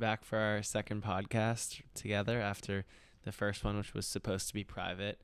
[0.00, 2.84] back for our second podcast together after
[3.22, 5.20] the first one, which was supposed to be private.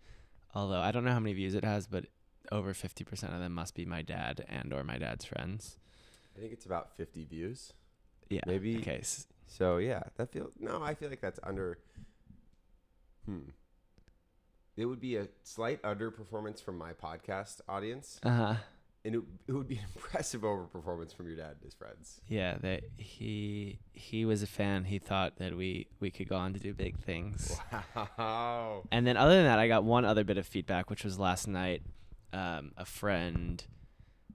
[0.54, 2.06] Although I don't know how many views it has, but
[2.52, 5.78] over 50% of them must be my dad and or my dad's friends.
[6.36, 7.72] I think it's about 50 views.
[8.28, 8.42] Yeah.
[8.46, 9.02] Maybe- Okay.
[9.48, 11.78] So yeah, that feels no, I feel like that's under.
[13.24, 13.50] Hmm.
[14.76, 18.56] It would be a slight underperformance from my podcast audience, Uh-huh.
[19.06, 22.20] And it, it would be an impressive overperformance from your dad and his friends.
[22.28, 24.84] Yeah, that he he was a fan.
[24.84, 27.56] He thought that we we could go on to do big things.
[28.18, 28.82] Wow.
[28.90, 31.46] And then other than that, I got one other bit of feedback, which was last
[31.46, 31.82] night.
[32.32, 33.64] Um, a friend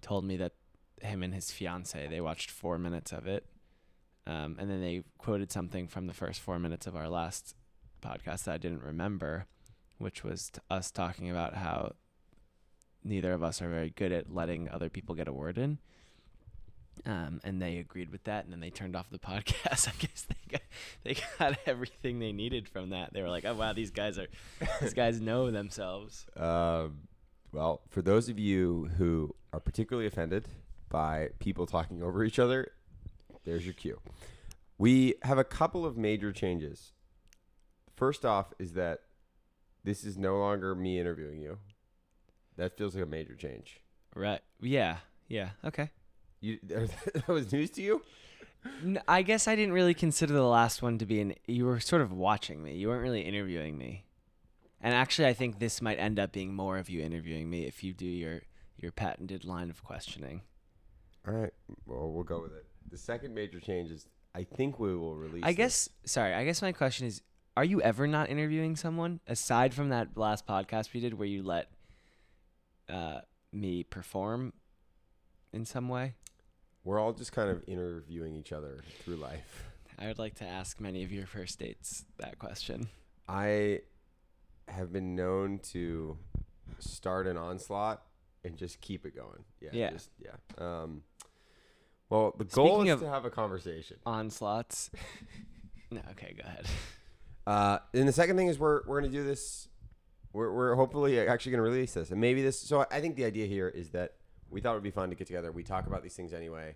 [0.02, 0.54] told me that
[1.02, 3.46] him and his fiance they watched four minutes of it,
[4.26, 7.56] um, and then they quoted something from the first four minutes of our last
[8.02, 9.46] podcast that I didn't remember,
[9.98, 11.94] which was t- us talking about how
[13.04, 15.80] neither of us are very good at letting other people get a word in.
[17.06, 19.88] Um, and they agreed with that, and then they turned off the podcast.
[19.88, 20.62] I guess they got
[21.04, 23.14] they got everything they needed from that.
[23.14, 24.28] They were like, "Oh wow, these guys are
[24.80, 27.08] these guys know themselves." Um,
[27.52, 30.48] well, for those of you who are particularly offended
[30.90, 32.72] by people talking over each other,
[33.46, 34.00] there's your cue.
[34.78, 36.94] We have a couple of major changes.
[37.96, 39.02] First off, is that
[39.84, 41.58] this is no longer me interviewing you.
[42.62, 43.80] That feels like a major change.
[44.16, 44.40] Right?
[44.62, 44.98] Yeah.
[45.28, 45.50] Yeah.
[45.66, 45.90] Okay.
[46.42, 48.04] You that was news to you?
[49.08, 51.34] I guess I didn't really consider the last one to be an.
[51.48, 52.76] You were sort of watching me.
[52.76, 54.06] You weren't really interviewing me.
[54.80, 57.84] And actually, I think this might end up being more of you interviewing me if
[57.84, 58.42] you do your
[58.78, 60.42] your patented line of questioning.
[61.28, 61.54] All right.
[61.88, 62.68] Well, we'll go with it.
[62.92, 65.42] The second major change is I think we will release.
[65.44, 65.90] I this- guess.
[66.06, 66.36] Sorry.
[66.36, 67.24] I guess my question is:
[67.58, 71.42] Are you ever not interviewing someone aside from that last podcast we did where you
[71.42, 71.68] let
[72.92, 74.54] uh, me perform
[75.54, 76.16] in some way?
[76.84, 79.64] we're all just kind of interviewing each other through life.
[80.00, 82.88] I would like to ask many of your first dates that question.
[83.28, 83.82] I
[84.68, 86.18] have been known to
[86.80, 88.02] start an onslaught
[88.44, 89.44] and just keep it going.
[89.60, 89.70] Yeah.
[89.74, 89.90] Yeah.
[89.92, 90.32] Just, yeah.
[90.58, 91.04] Um,
[92.10, 93.98] well, the goal is to have a conversation.
[94.06, 94.90] Onslaughts.
[95.92, 96.66] no, okay, go ahead.
[97.46, 99.68] Uh, and the second thing is we're we're gonna do this.
[100.34, 102.60] We're we're hopefully actually gonna release this, and maybe this.
[102.60, 104.14] So I think the idea here is that
[104.50, 105.52] we thought it would be fun to get together.
[105.52, 106.76] We talk about these things anyway.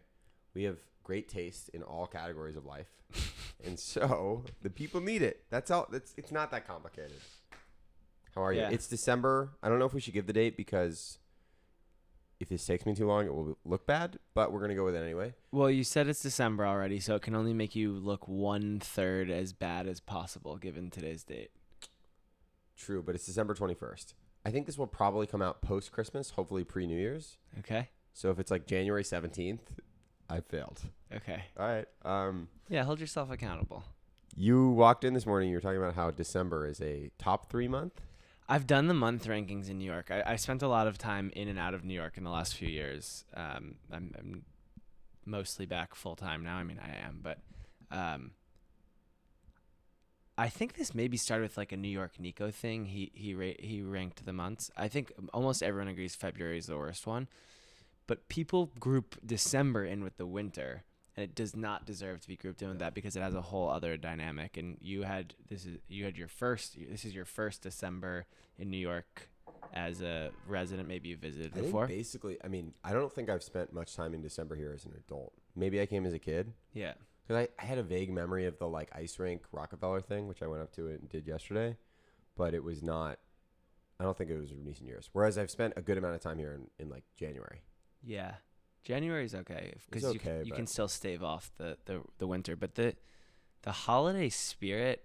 [0.53, 2.87] We have great taste in all categories of life,
[3.65, 5.45] and so the people need it.
[5.49, 5.87] That's all.
[5.91, 7.19] That's it's not that complicated.
[8.33, 8.61] How are you?
[8.61, 8.69] Yeah.
[8.69, 9.51] It's December.
[9.63, 11.19] I don't know if we should give the date because
[12.41, 14.19] if this takes me too long, it will look bad.
[14.33, 15.33] But we're gonna go with it anyway.
[15.51, 19.29] Well, you said it's December already, so it can only make you look one third
[19.29, 21.51] as bad as possible given today's date.
[22.77, 24.13] True, but it's December twenty first.
[24.45, 27.37] I think this will probably come out post Christmas, hopefully pre New Year's.
[27.59, 27.89] Okay.
[28.13, 29.59] So if it's like January 17th,
[30.29, 30.79] I failed.
[31.13, 31.43] Okay.
[31.59, 31.85] All right.
[32.05, 33.83] Um, Yeah, hold yourself accountable.
[34.37, 35.49] you walked in this morning.
[35.49, 37.99] You were talking about how December is a top three month.
[38.47, 40.11] I've done the month rankings in New York.
[40.11, 42.29] I, I spent a lot of time in and out of New York in the
[42.29, 43.25] last few years.
[43.33, 44.45] Um, I'm, I'm
[45.25, 46.55] mostly back full time now.
[46.57, 47.39] I mean, I am, but
[47.91, 48.31] um,
[50.37, 52.85] I think this maybe started with like a New York Nico thing.
[52.85, 54.69] He he ra- he ranked the months.
[54.75, 57.27] I think almost everyone agrees February is the worst one,
[58.07, 60.83] but people group December in with the winter,
[61.15, 63.41] and it does not deserve to be grouped in with that because it has a
[63.41, 64.57] whole other dynamic.
[64.57, 66.77] And you had this is you had your first.
[66.89, 68.25] This is your first December
[68.57, 69.29] in New York
[69.73, 70.87] as a resident.
[70.87, 71.87] Maybe you visited I before.
[71.87, 74.93] basically, I mean, I don't think I've spent much time in December here as an
[74.97, 75.33] adult.
[75.55, 76.93] Maybe I came as a kid Yeah.
[77.25, 80.41] Because I, I had a vague memory of the like ice rink Rockefeller thing, which
[80.41, 81.77] I went up to and did yesterday,
[82.35, 83.19] but it was not.
[83.99, 85.09] I don't think it was in recent years.
[85.13, 87.61] Whereas I've spent a good amount of time here in, in like January.
[88.03, 88.33] Yeah,
[88.83, 92.27] January is okay because you, okay, can, you can still stave off the, the, the
[92.27, 92.95] winter, but the
[93.63, 95.03] the holiday spirit,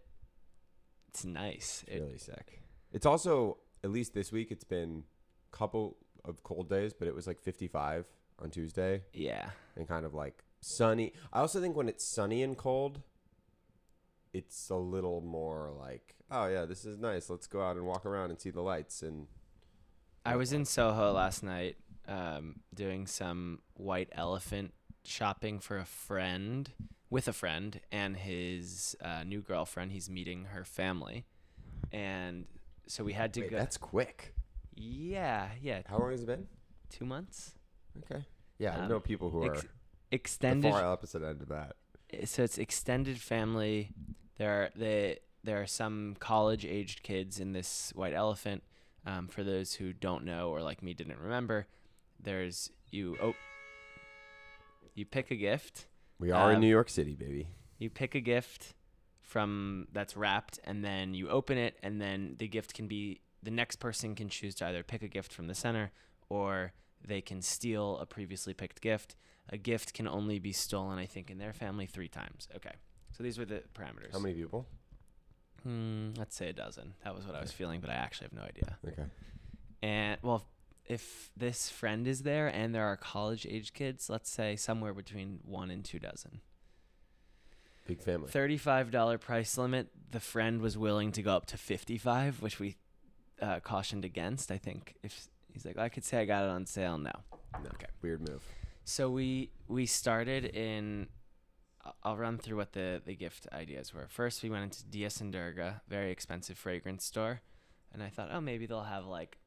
[1.09, 1.83] it's nice.
[1.87, 2.63] It's It, really sick.
[2.93, 4.51] It's also at least this week.
[4.51, 5.05] It's been
[5.53, 8.05] a couple of cold days, but it was like 55
[8.39, 11.13] on Tuesday yeah, and kind of like sunny.
[11.33, 13.01] I also think when it's sunny and cold,
[14.33, 17.29] it's a little more like, oh yeah, this is nice.
[17.31, 19.03] Let's go out and walk around and see the lights.
[19.03, 19.27] And
[20.25, 21.77] I was in Soho last night,
[22.07, 24.73] um, doing some white elephant
[25.05, 26.71] shopping for a friend
[27.09, 29.91] with a friend and his uh, new girlfriend.
[29.93, 31.25] He's meeting her family,
[31.91, 32.45] and
[32.87, 33.57] so we had to Wait, go.
[33.57, 34.35] that's quick.
[34.77, 36.47] yeah, yeah, How long has it been?
[36.91, 37.55] two months.
[38.05, 38.25] Okay.
[38.59, 39.65] Yeah, I Um, know people who are Ex-
[40.11, 41.77] the extended far opposite end of that.
[42.25, 43.93] So it's extended family.
[44.39, 48.63] There are the there are some college aged kids in this white elephant.
[49.07, 51.67] Um, for those who don't know or like me didn't remember,
[52.23, 53.35] there's you oh
[54.95, 55.87] you pick a gift.
[56.19, 57.49] We are in Um, New York City, baby.
[57.79, 58.75] You pick a gift
[59.23, 63.51] from that's wrapped, and then you open it, and then the gift can be the
[63.51, 65.93] next person can choose to either pick a gift from the center
[66.29, 66.73] or
[67.03, 69.17] they can steal a previously picked gift.
[69.51, 72.49] A gift can only be stolen, I think, in their family three times.
[72.55, 72.75] Okay,
[73.11, 74.13] so these were the parameters.
[74.13, 74.67] How many people?
[75.65, 76.95] Hmm, let's say a dozen.
[77.05, 78.79] That was what I was feeling, but I actually have no idea.
[78.87, 79.09] Okay.
[79.83, 80.47] And well,
[80.87, 85.41] if this friend is there and there are college age kids, let's say somewhere between
[85.45, 86.41] one and two dozen.
[87.87, 88.31] Big family.
[88.31, 89.89] Thirty-five dollar price limit.
[90.13, 92.77] The friend was willing to go up to fifty-five, which we
[93.43, 94.53] uh, cautioned against.
[94.53, 97.25] I think if he's like, I could say I got it on sale now.
[97.55, 97.71] No.
[97.75, 97.89] Okay.
[98.01, 98.45] Weird move.
[98.85, 101.09] So we we started in.
[102.03, 104.07] I'll run through what the the gift ideas were.
[104.09, 105.21] First, we went into D.S.
[105.21, 107.41] and Durga, very expensive fragrance store,
[107.93, 109.39] and I thought, oh, maybe they'll have like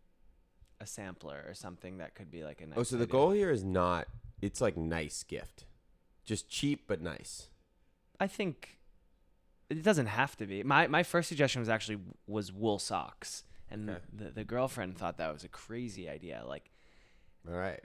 [0.82, 2.78] a sampler or something that could be like a nice.
[2.80, 3.12] Oh, so the idea.
[3.12, 4.08] goal here is not.
[4.42, 5.66] It's like nice gift,
[6.26, 7.50] just cheap but nice.
[8.20, 8.80] I think
[9.70, 10.64] it doesn't have to be.
[10.64, 14.00] My my first suggestion was actually was wool socks, and Okay.
[14.12, 16.44] the the girlfriend thought that was a crazy idea.
[16.48, 16.72] Like,
[17.48, 17.84] All right.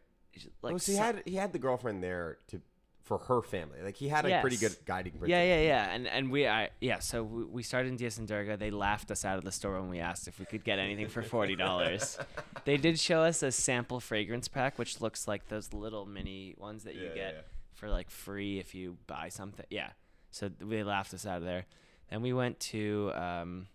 [0.62, 2.60] Like oh, so he had he had the girlfriend there to
[3.08, 3.78] for her family.
[3.82, 5.30] Like he had a pretty good guiding principle.
[5.30, 6.98] Yeah, yeah, yeah, and and we, I, yeah.
[6.98, 8.18] So we, we started in D.S.
[8.18, 8.58] and Durga.
[8.58, 11.08] They laughed us out of the store when we asked if we could get anything
[11.08, 12.18] for forty dollars.
[12.66, 16.84] they did show us a sample fragrance pack, which looks like those little mini ones
[16.84, 17.40] that you yeah, get yeah.
[17.72, 19.66] for like free if you buy something.
[19.70, 19.88] Yeah.
[20.30, 21.64] So they laughed us out of there.
[22.10, 23.68] Then we went to um,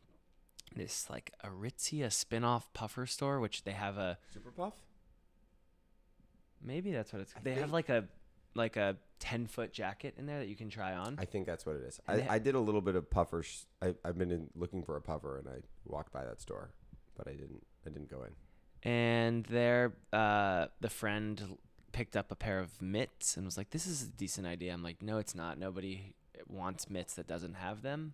[0.75, 4.73] this like Aritzia spin-off puffer store, which they have a Super Puff.
[6.63, 7.33] Maybe that's what it's.
[7.35, 8.05] I They have like a
[8.55, 11.17] like a ten foot jacket in there that you can try on.
[11.19, 11.99] I think that's what it is.
[12.07, 13.65] I, ha- I did a little bit of puffers.
[13.81, 16.71] I, I've been in, looking for a puffer, and I walked by that store,
[17.17, 17.63] but I didn't.
[17.85, 18.89] I didn't go in.
[18.89, 21.57] and there uh the friend
[21.91, 24.81] picked up a pair of mitts and was like this is a decent idea i'm
[24.83, 26.13] like no it's not nobody
[26.47, 28.13] wants mitts that doesn't have them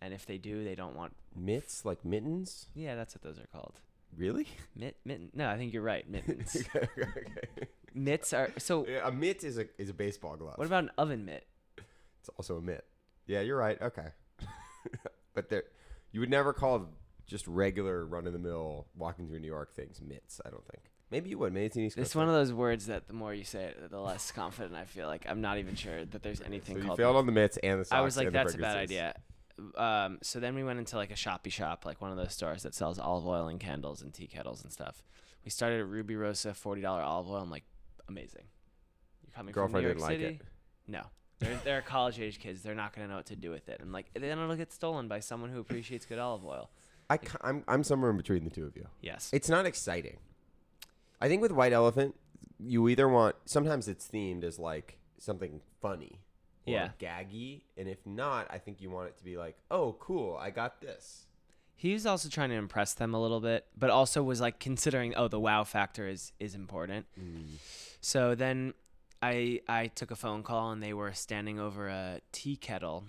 [0.00, 2.68] and if they do they don't want Mitts like mittens.
[2.74, 3.80] yeah that's what those are called
[4.16, 4.46] Really?
[4.76, 7.66] mitt mitten no i think you're right mittens okay, okay.
[7.94, 10.54] mitts are so Yeah, a mitt is a is a baseball glove.
[10.58, 11.46] what about an oven mitt
[12.20, 12.84] It's also a mitt.
[13.26, 13.80] Yeah, you're right.
[13.80, 14.08] Okay.
[15.34, 15.64] but there,
[16.10, 16.88] you would never call
[17.26, 20.40] just regular run of the mill walking through New York things mitts.
[20.44, 20.82] I don't think.
[21.10, 21.52] Maybe you would.
[21.52, 22.40] Maybe it's an East it's one of thing.
[22.40, 25.40] those words that the more you say it the less confident i feel like i'm
[25.40, 27.84] not even sure that there's anything So you called failed on the mitts and the
[27.84, 27.98] socks.
[27.98, 29.14] I was like, and the that's a bad idea.
[29.76, 32.62] Um, so then we went into like a shoppy shop, like one of those stores
[32.62, 35.02] that sells olive oil and candles and tea kettles and stuff.
[35.44, 37.36] We started at Rubirosa, forty dollar olive oil.
[37.36, 37.64] I'm like,
[38.08, 38.44] amazing.
[39.22, 40.46] You're coming Girlfriend from New York didn't like it.
[40.86, 41.02] No,
[41.38, 42.62] they're they're college age kids.
[42.62, 43.80] They're not gonna know what to do with it.
[43.80, 46.70] And like, then it'll get stolen by someone who appreciates good olive oil.
[47.10, 48.86] I, ca- I'm I'm somewhere in between the two of you.
[49.00, 49.30] Yes.
[49.32, 50.16] It's not exciting.
[51.20, 52.14] I think with White Elephant,
[52.58, 56.20] you either want sometimes it's themed as like something funny
[56.66, 56.90] or Yeah.
[56.98, 60.50] gaggy, and if not, I think you want it to be like, oh, cool, I
[60.50, 61.26] got this.
[61.74, 65.14] He was also trying to impress them a little bit, but also was like considering,
[65.16, 67.06] oh, the wow factor is is important.
[68.00, 68.74] So then
[69.20, 73.04] I I took a phone call and they were standing over a tea kettle,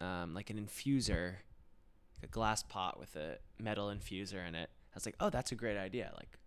[0.00, 1.36] um, like an infuser,
[2.22, 4.70] a glass pot with a metal infuser in it.
[4.92, 6.10] I was like, oh, that's a great idea.
[6.16, 6.38] Like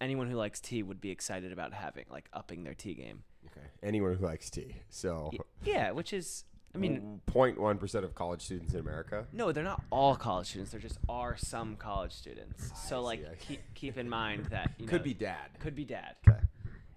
[0.00, 3.22] anyone who likes tea would be excited about having like upping their tea game.
[3.56, 3.66] Okay.
[3.82, 4.76] Anyone who likes tea.
[4.90, 5.30] So,
[5.64, 6.44] Yeah, which is
[6.74, 9.26] I mean, 0.1 percent of college students in America.
[9.32, 10.70] no, they're not all college students.
[10.72, 12.70] There just are some college students.
[12.88, 15.50] So like see, I- keep keep in mind that you Could know, be dad.
[15.58, 16.16] could be dad.
[16.26, 16.38] Okay.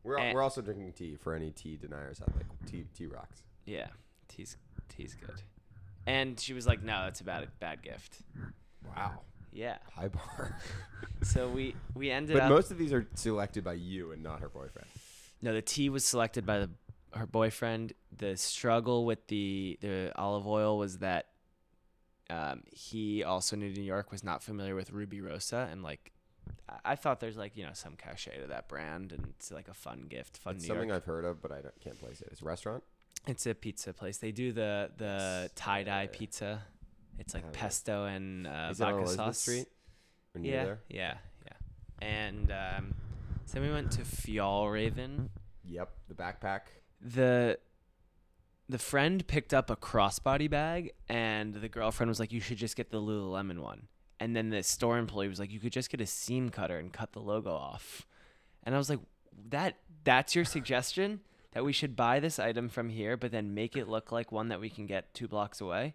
[0.04, 2.46] We're, And- we're also drinking tea for any tea deniers out there.
[2.68, 3.44] Tea, tea rocks.
[3.66, 3.88] Yeah,
[4.30, 4.56] tea's
[4.88, 5.42] tea's good.
[6.08, 8.20] And she was like, "No, that's a bad bad gift."
[8.96, 9.22] Wow.
[9.52, 9.78] Yeah.
[9.94, 10.58] High bar.
[11.24, 12.50] So we we ended but up.
[12.50, 14.88] most of these are selected by you and not her boyfriend.
[15.46, 16.70] No, the tea was selected by the
[17.14, 17.94] her boyfriend.
[18.18, 21.28] The struggle with the the olive oil was that
[22.32, 26.12] um, he also knew New York was not familiar with Rubirosa, and like
[26.84, 29.74] I- thought there's like you know some cachet to that brand, and it's like a
[29.76, 31.04] fun gift, fun It's New something York.
[31.04, 32.30] I've heard of, but I don't, can't place it.
[32.32, 32.84] It's a restaurant.
[33.28, 34.18] It's a pizza place.
[34.18, 36.64] They do the the tie dye pizza.
[37.20, 39.38] It's like pesto and uh, Is it on vodka sauce.
[39.40, 39.68] Street?
[40.42, 40.80] Yeah, there?
[40.90, 41.14] yeah,
[41.46, 42.08] yeah.
[42.08, 42.94] And um,
[43.46, 45.30] so we went to Fjallraven.
[45.64, 45.90] Yep.
[46.08, 46.62] The backpack.
[47.02, 47.60] The
[48.68, 52.76] the friend picked up a crossbody bag, and the girlfriend was like, "You should just
[52.76, 53.88] get the Lululemon one."
[54.20, 56.92] And then the store employee was like, "You could just get a seam cutter and
[56.92, 58.08] cut the logo off."
[58.64, 59.00] And I was like,
[59.50, 61.22] "That that's your suggestion
[61.52, 64.50] that we should buy this item from here, but then make it look like one
[64.50, 65.94] that we can get two blocks away."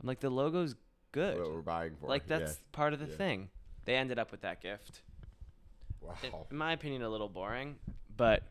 [0.00, 0.74] I'm like, "The logo's
[1.12, 1.38] good.
[1.38, 2.08] What we're buying for.
[2.08, 3.16] like that's part of the yeah.
[3.16, 3.50] thing."
[3.84, 5.03] They ended up with that gift Yeah.
[6.06, 6.46] Wow.
[6.50, 7.76] in my opinion, a little boring,
[8.16, 8.42] but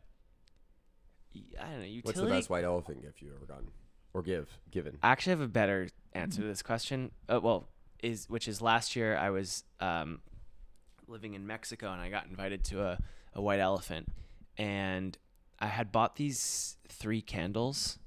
[1.60, 1.86] I don't know.
[1.86, 2.02] Utility.
[2.04, 3.68] What's the best white elephant gift you ever gotten?
[4.14, 4.98] or give given?
[5.02, 7.12] I actually have a better answer to this question.
[7.28, 7.68] Uh, well,
[8.02, 10.22] is which is last year I was um,
[11.08, 13.00] living in Mexico and I got invited to a,
[13.34, 14.10] a white elephant
[14.58, 15.18] and
[15.60, 17.98] I had bought these three candles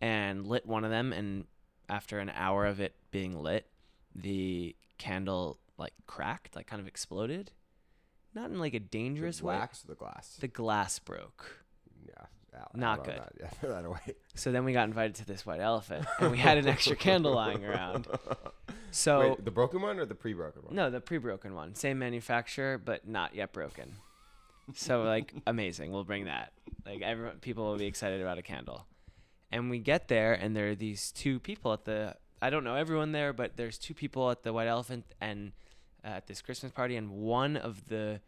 [0.00, 1.46] and lit one of them and
[1.88, 3.66] after an hour of it being lit,
[4.14, 7.50] the candle like cracked, like kind of exploded.
[8.34, 9.56] Not in like a dangerous the way.
[9.56, 10.36] wax or the glass?
[10.40, 11.64] The glass broke.
[12.06, 13.14] yeah, out- Not out good.
[13.18, 13.32] That.
[13.40, 14.00] Yeah, throw that away.
[14.34, 17.34] So then we got invited to this white elephant and we had an extra candle
[17.34, 18.06] lying around.
[18.90, 20.72] So Wait, the broken one or the pre-broken one?
[20.76, 21.74] No, the pre-broken one.
[21.74, 23.92] Same manufacturer, but not yet broken.
[24.76, 25.90] So like amazing.
[25.90, 26.52] We'll bring that.
[26.86, 28.86] Like everyone, people will be excited about a candle.
[29.50, 32.14] And we get there, and there are these two people at the.
[32.40, 35.50] I don't know everyone there, but there's two people at the White Elephant and
[36.04, 38.20] Uh, at this Christmas party, and one of the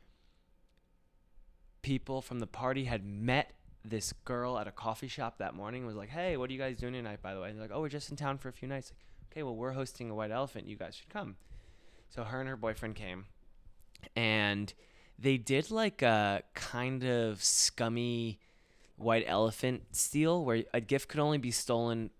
[1.82, 3.52] people from the party had met
[3.84, 5.84] this girl at a coffee shop that morning.
[5.84, 7.76] Was like, "Hey, what are you guys doing tonight?" By the way, and they're like,
[7.76, 10.14] "Oh, we're just in town for a few nights." Like, okay, well, we're hosting a
[10.14, 10.66] White Elephant.
[10.66, 11.36] You guys should come.
[12.08, 13.26] So her and her boyfriend came,
[14.16, 14.72] and
[15.18, 18.40] they did like a kind of scummy
[18.96, 22.10] white elephant steal where a gift could only be stolen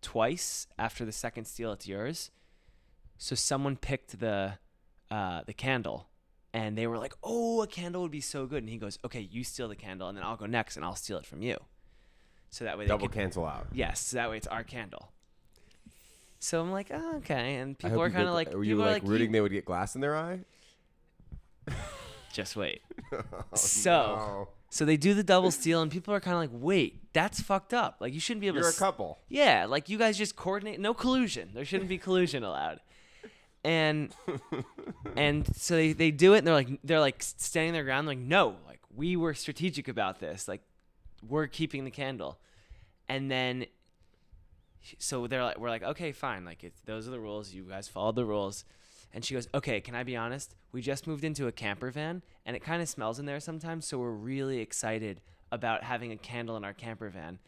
[0.00, 0.66] twice.
[0.76, 2.32] After the second steal, it's yours.
[3.16, 4.58] So someone picked the
[5.14, 6.08] uh, the candle,
[6.54, 9.20] and they were like, "Oh, a candle would be so good." And he goes, "Okay,
[9.20, 11.56] you steal the candle, and then I'll go next, and I'll steal it from you."
[12.50, 13.66] So that way, they Double could, cancel out.
[13.72, 15.10] Yes, so that way it's our candle.
[16.38, 19.02] So I'm like, oh, okay, and people are kind of like, Were you like like,
[19.04, 20.40] rooting "You- they would get glass in their eye?
[22.32, 22.80] just wait.
[23.12, 24.48] Oh, So- no.
[24.70, 27.74] So they do the double steal, and people are kind of like, wait, that's fucked
[27.74, 27.98] up.
[28.00, 28.74] Like you shouldn't be able you're to.
[28.76, 29.18] a couple.
[29.28, 30.80] Yeah, like you guys just coordinate.
[30.80, 31.50] No collusion.
[31.52, 32.80] There shouldn't be collusion allowed.
[33.64, 34.14] And
[35.16, 38.18] and so they, they do it, and they're like they're like standing their ground, like
[38.18, 40.62] no, like we were strategic about this, like
[41.26, 42.38] we're keeping the candle,
[43.08, 43.66] and then
[44.98, 47.52] so they're like we're like okay fine, like it's those are the rules.
[47.52, 48.64] You guys followed the rules.
[49.14, 50.54] And she goes, okay, can I be honest?
[50.72, 53.86] We just moved into a camper van and it kind of smells in there sometimes.
[53.86, 57.38] So we're really excited about having a candle in our camper van.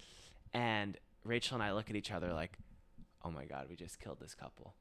[0.52, 2.58] And Rachel and I look at each other like,
[3.24, 4.74] oh my God, we just killed this couple.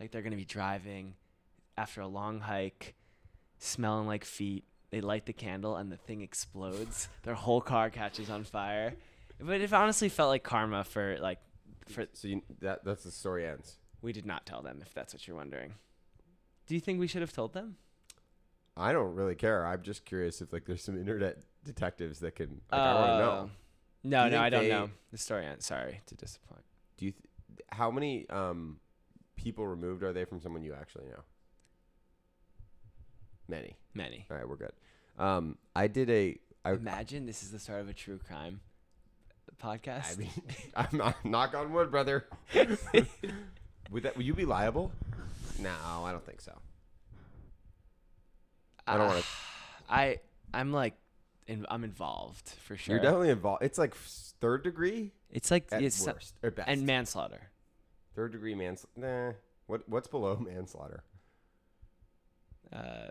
[0.00, 1.14] Like they're going to be driving
[1.76, 2.94] after a long hike,
[3.58, 4.64] smelling like feet.
[4.90, 7.08] They light the candle and the thing explodes.
[7.22, 8.94] Their whole car catches on fire.
[9.38, 11.38] But it honestly felt like karma for like,
[11.88, 13.76] for So you, that that's the story ends.
[14.02, 15.74] we did not tell them if that's what you're wondering.
[16.66, 17.76] Do you think we should have told them?
[18.76, 19.66] I don't really care.
[19.66, 22.60] I'm just curious if like there's some internet detectives that can.
[22.70, 23.18] Like, I want to Oh.
[23.18, 23.50] know.
[24.02, 24.90] No, Do you no, think I don't they- know.
[25.12, 25.66] The story ends.
[25.66, 26.62] Sorry to disappoint.
[26.96, 27.12] Do you?
[27.12, 28.78] Th- how many um
[29.42, 31.22] people removed are they from someone you actually know?
[33.48, 33.76] Many.
[33.94, 34.26] Many.
[34.30, 34.72] All right, we're good.
[35.18, 36.38] Um, I did a.
[36.64, 38.60] I, Imagine this is the start of a true crime
[39.62, 40.14] podcast.
[40.14, 40.30] I mean,
[40.76, 42.26] I'm not knock on wood, brother.
[43.90, 44.16] would that?
[44.16, 44.92] Would you be liable?
[45.58, 45.70] No,
[46.04, 46.52] I don't think so.
[48.86, 49.26] I don't want to.
[49.90, 50.20] I
[50.54, 50.94] I'm like,
[51.46, 52.94] in, I'm involved for sure.
[52.94, 53.62] You're definitely involved.
[53.62, 56.68] It's like third degree It's like at it's worst or best.
[56.68, 57.50] and manslaughter.
[58.20, 58.90] Third degree manslaughter.
[58.96, 59.32] Nah.
[59.66, 61.02] What what's below manslaughter?
[62.72, 63.08] Uh,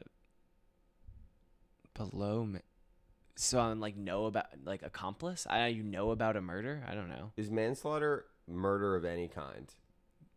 [1.93, 2.45] below.
[2.45, 2.59] Ma-
[3.35, 5.47] so I'm like know about like accomplice.
[5.49, 6.83] I you know about a murder.
[6.87, 7.31] I don't know.
[7.37, 9.73] Is manslaughter murder of any kind?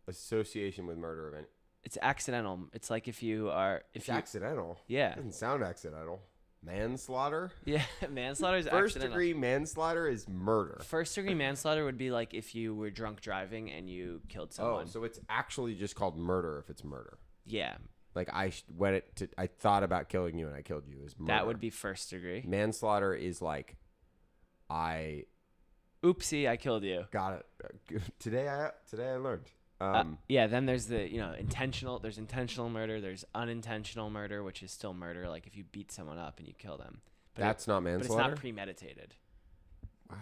[0.08, 1.46] Association with murder of any?
[1.84, 2.68] It's accidental.
[2.72, 4.78] It's like if you are if It's you accidental.
[4.86, 6.20] yeah It Doesn't sound accidental.
[6.64, 7.50] Manslaughter.
[7.64, 9.10] yeah manslaughter is First accidental.
[9.18, 10.80] degree manslaughter is murder.
[10.84, 14.54] First degree manslaughter would be like if you were drunk driving and you killed oh,
[14.54, 14.82] someone.
[14.84, 17.18] Oh, so it's actually just called murder if it's murder.
[17.46, 17.76] yeah,
[18.14, 21.18] Like I went it to, I thought about killing you and I killed you is
[21.18, 21.32] murder.
[21.32, 22.44] that would be first degree.
[22.46, 23.76] manslaughter is like
[24.70, 25.24] I
[26.04, 27.04] Oopsie, I killed you.
[27.10, 28.48] got it today.
[28.48, 29.44] I today I learned.
[29.82, 31.98] Uh, Um, yeah, then there's the you know intentional.
[31.98, 33.00] There's intentional murder.
[33.00, 35.28] There's unintentional murder, which is still murder.
[35.28, 37.00] Like if you beat someone up and you kill them.
[37.34, 39.14] But it- that's not but it's not premeditated.
[40.10, 40.16] wow.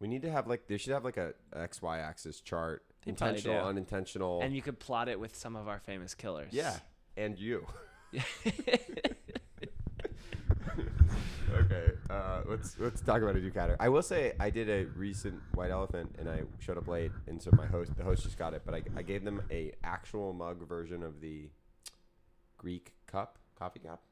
[0.00, 2.84] We need to have like they should have like a x y axis chart.
[3.04, 4.40] They intentional, unintentional.
[4.42, 6.52] And you could plot it with some of our famous killers.
[6.52, 6.76] yeah,
[7.16, 7.66] and you.
[11.54, 13.50] Okay, uh, let's let's talk about a new.
[13.80, 17.40] I will say I did a recent white elephant, and I showed up late, and
[17.40, 20.32] so my host, the host, just got it, but I, I gave them a actual
[20.32, 21.48] mug version of the
[22.58, 24.02] Greek cup, coffee cup,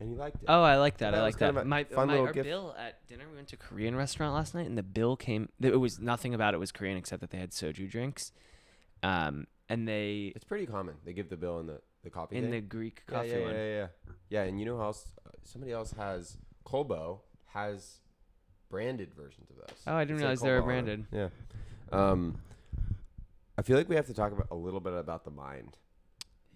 [0.00, 0.46] and he liked it.
[0.48, 1.14] oh, I like that.
[1.14, 1.66] I like that.
[1.66, 2.46] My, fun my our gift.
[2.46, 3.24] bill at dinner.
[3.30, 5.48] We went to a Korean restaurant last night, and the bill came.
[5.60, 8.32] It was nothing about it was Korean except that they had soju drinks,
[9.02, 10.96] um, and they It's pretty common.
[11.04, 12.50] They give the bill in the the coffee in thing.
[12.52, 13.54] the Greek yeah, coffee yeah, one.
[13.54, 13.86] yeah, yeah,
[14.30, 14.42] yeah.
[14.44, 15.12] And you know how else?
[15.26, 17.98] Uh, somebody else has Colbo has
[18.70, 19.76] branded versions of those.
[19.86, 20.84] Oh, I didn't It's realize like they were Cobalt.
[20.86, 21.06] branded.
[21.12, 21.28] Yeah.
[21.92, 22.38] Um,
[23.58, 25.76] I feel like we have to talk about a little bit about the mind.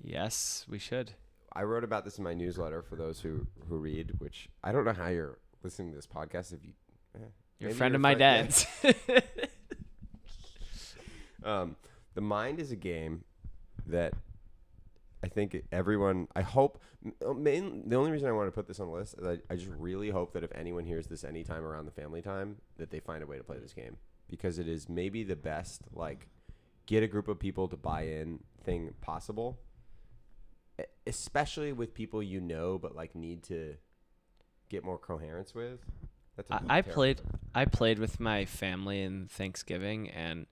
[0.03, 1.13] Yes, we should.
[1.53, 4.13] I wrote about this in my newsletter for those who who read.
[4.19, 6.53] Which I don't know how you're listening to this podcast.
[6.53, 6.73] If you,
[7.17, 7.19] eh,
[7.59, 8.19] You're a maybe friend of my yeah.
[8.19, 8.67] dad's.
[11.43, 11.77] Um,
[12.15, 13.25] the mind is a game
[13.87, 14.13] that
[15.23, 16.29] I think everyone.
[16.35, 16.81] I hope.
[17.27, 19.39] uh, Main, the only reason I want to put this on the list is I,
[19.53, 22.91] I just really hope that if anyone hears this anytime around the family time, that
[22.91, 23.97] they find a way to play this game
[24.29, 25.83] because it is maybe the best.
[25.93, 26.29] Like,
[26.87, 29.59] get a group of people to buy in thing possible,
[31.07, 33.75] especially with people you know but like need to
[34.69, 35.81] get more coherence with.
[36.37, 37.19] That's a I, played.
[37.19, 37.27] thing.
[37.55, 40.47] I played with my family in Thanksgiving, and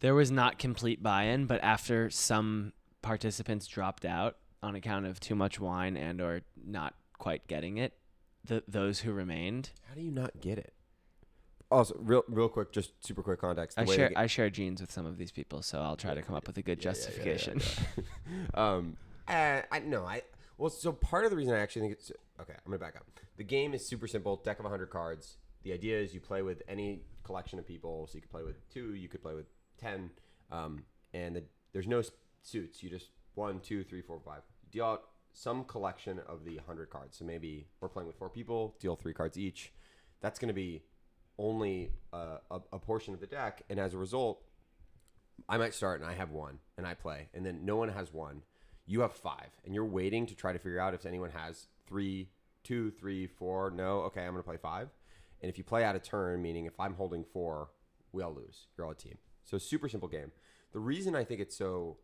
[0.00, 1.46] there was not complete buy-in.
[1.46, 6.94] But after some participants dropped out on account of too much wine and or not
[7.18, 7.94] quite getting it,
[8.44, 10.72] the those who remained, How do you not get it?
[11.70, 13.78] Also, real real quick, just super quick context.
[13.78, 16.34] I share I share genes with some of these people, so I'll try to come
[16.34, 17.60] up with a good Yeah, yeah, yeah, justification.
[18.54, 18.96] um,
[19.28, 20.22] uh, I no, I
[20.56, 22.54] well, so part of the reason I actually think it's okay.
[22.54, 23.04] I'm gonna back up.
[23.36, 24.36] The game is super simple.
[24.36, 25.36] Deck of 100 cards.
[25.62, 28.08] The idea is you play with any collection of people.
[28.10, 28.94] So you could play with two.
[28.94, 30.10] You could play with ten.
[30.50, 32.02] Um, and the, there's no
[32.42, 32.82] suits.
[32.82, 34.42] You just one, two, three, four, five.
[34.70, 35.02] Deal out
[35.32, 37.16] some collection of the 100 cards.
[37.16, 38.76] So maybe we're playing with four people.
[38.80, 39.72] Deal three cards each.
[40.20, 40.82] That's gonna be
[41.38, 44.42] only uh, a, a portion of the deck, and as a result,
[45.48, 48.12] I might start and I have one and I play, and then no one has
[48.12, 48.42] one.
[48.86, 52.30] You have five, and you're waiting to try to figure out if anyone has three,
[52.64, 53.70] two, three, four.
[53.70, 54.88] No, okay, I'm gonna play five.
[55.40, 57.70] And if you play out of turn, meaning if I'm holding four,
[58.12, 58.66] we all lose.
[58.76, 59.18] You're all a team.
[59.44, 60.32] So super simple game.
[60.72, 61.98] The reason I think it's so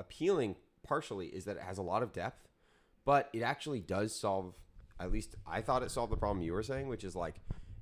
[0.00, 2.48] appealing partially is that it has a lot of depth,
[3.04, 4.58] but it actually does solve.
[4.98, 7.36] At least I thought it solved the problem you were saying, which is like,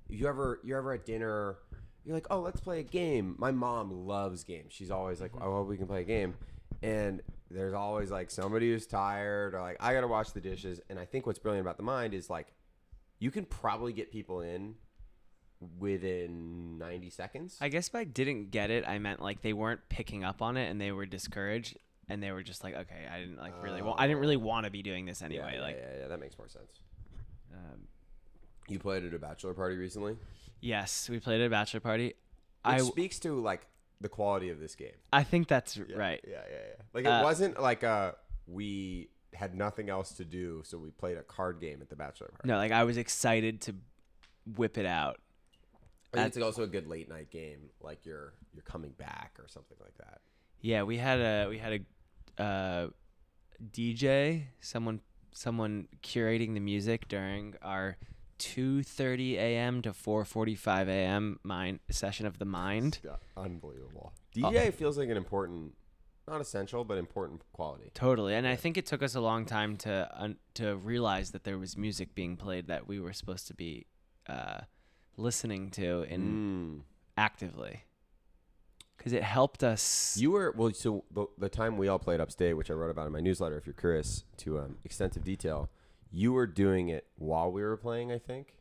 [0.08, 1.56] if you ever you're ever at dinner,
[2.04, 3.34] you're like, oh, let's play a game.
[3.38, 4.72] My mom loves games.
[4.72, 5.44] She's always like, mm-hmm.
[5.44, 6.34] oh, well, we can play a game,
[6.82, 10.80] and there's always like somebody who's tired or like I gotta wash the dishes.
[10.90, 12.52] And I think what's brilliant about the mind is like,
[13.18, 14.74] you can probably get people in
[15.78, 17.56] within 90 seconds.
[17.60, 20.56] I guess if I didn't get it, I meant like they weren't picking up on
[20.56, 23.82] it and they were discouraged and they were just like, okay, I didn't like really,
[23.82, 25.52] wa- I didn't really want to be doing this anyway.
[25.56, 26.80] yeah, like, yeah, yeah, that makes more sense.
[27.52, 27.86] um,
[28.68, 30.16] You played at a bachelor party recently.
[30.60, 32.08] yes, we played at a bachelor party.
[32.08, 32.16] It
[32.64, 33.66] I, speaks to like
[34.00, 34.92] the quality of this game.
[35.12, 36.20] I think that's right.
[36.26, 36.82] Yeah, yeah, yeah.
[36.94, 38.12] Like it Uh, wasn't like uh
[38.46, 42.28] we had nothing else to do, so we played a card game at the bachelor
[42.28, 42.48] party.
[42.48, 43.74] No, like I was excited to
[44.56, 45.18] whip it out.
[46.14, 49.46] I think it's also a good late night game, like you're you're coming back or
[49.48, 50.20] something like that.
[50.60, 51.80] Yeah, we had a we had a
[52.38, 52.88] uh,
[53.72, 55.00] DJ, someone
[55.32, 57.96] someone curating the music during our
[58.38, 59.82] 2:30 a.m.
[59.82, 61.40] to 4:45 a.m.
[61.42, 63.00] mind session of the mind.
[63.04, 64.12] Yeah, unbelievable.
[64.34, 65.74] DJ feels like an important,
[66.28, 67.90] not essential, but important quality.
[67.94, 71.44] Totally, and I think it took us a long time to un- to realize that
[71.44, 73.86] there was music being played that we were supposed to be
[74.28, 74.60] uh,
[75.16, 76.82] listening to in Mm.
[77.16, 77.82] actively,
[78.98, 80.18] because it helped us.
[80.20, 80.72] You were well.
[80.74, 83.56] So the, the time we all played upstate, which I wrote about in my newsletter,
[83.56, 85.70] if you're curious to um, extensive detail,
[86.10, 88.54] you were doing it while we were playing, I think,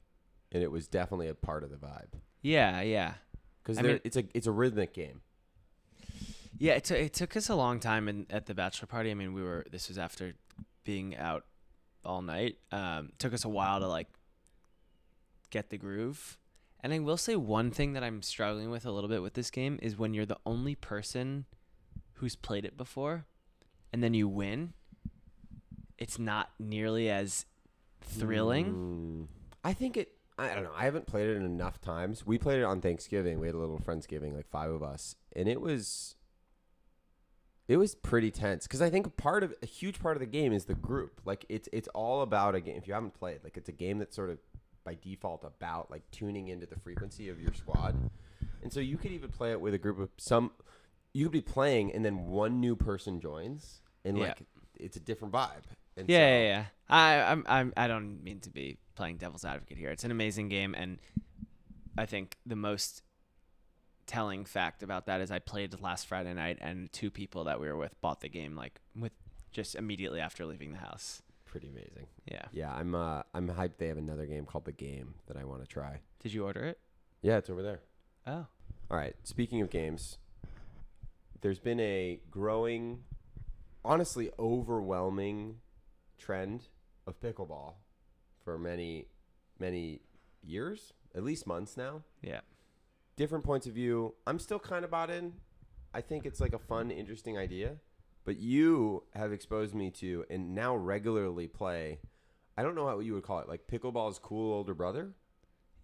[0.51, 3.13] and it was definitely a part of the vibe yeah, yeah.
[3.63, 5.21] because it's a it's a rhythmic game.
[6.59, 9.11] Yeah, it, t- it took us a long time in, at the bachelor party.
[9.11, 10.33] I mean, we were this was after
[10.83, 11.45] being out
[12.03, 12.57] all night.
[12.71, 14.07] Um, took us a while to like
[15.49, 16.37] get the groove.
[16.87, 19.51] And I will say one thing that I'm struggling with a little bit with this
[19.51, 21.43] game is when you're the only person
[22.13, 23.25] who's played it before,
[23.91, 24.71] and then you win.
[25.97, 27.45] It's not nearly as
[27.99, 29.27] thrilling.
[29.27, 29.27] Mm.
[29.65, 30.13] I think it.
[30.39, 30.71] I don't know.
[30.73, 32.25] I haven't played it enough times.
[32.25, 33.41] We played it on Thanksgiving.
[33.41, 36.15] We had a little friendsgiving, like five of us, and it was.
[37.67, 40.53] It was pretty tense because I think part of a huge part of the game
[40.53, 41.19] is the group.
[41.25, 42.77] Like it's it's all about a game.
[42.77, 44.37] If you haven't played, like it's a game that's sort of
[44.87, 47.93] by default about like tuning into the frequency of your squad,
[48.63, 50.51] and so you could even play it with a group of some.
[51.13, 54.27] You could be playing, and then one new person joins, and Yeah.
[54.27, 54.37] like
[54.75, 55.63] it's a different vibe.
[55.97, 56.65] And Yeah, so- yeah, yeah.
[56.89, 59.89] I, I'm, I'm, I don't mean to be playing devil's advocate here.
[59.89, 60.99] It's an amazing game, and
[61.97, 63.01] I think the most
[64.05, 67.67] telling fact about that is I played last Friday night, and two people that we
[67.67, 69.11] were with bought the game like with
[69.51, 71.21] just immediately after leaving the house.
[71.47, 72.07] Pretty amazing.
[72.25, 72.45] Yeah.
[72.51, 75.61] Yeah, I'm uh I'm hyped they have another game called The Game that I want
[75.61, 76.01] to try.
[76.21, 76.77] Did you order it?
[77.21, 77.79] Yeah, it's over there.
[78.27, 78.45] Oh.
[78.91, 80.17] All right, speaking of games,
[81.41, 83.03] there's been a growing
[83.83, 85.57] honestly overwhelming
[86.17, 86.67] trend
[87.05, 87.75] of pickleball
[88.43, 89.07] for many
[89.59, 90.01] many
[90.43, 92.03] years, at least months now.
[92.21, 92.41] Yeah.
[93.15, 94.13] Different points of view.
[94.27, 95.33] I'm still kind of bought in.
[95.93, 97.77] I think it's like a fun, interesting idea.
[98.27, 101.99] But you have exposed me to and now regularly play.
[102.57, 105.13] I don't know what you would call it, like pickleball's cool older brother,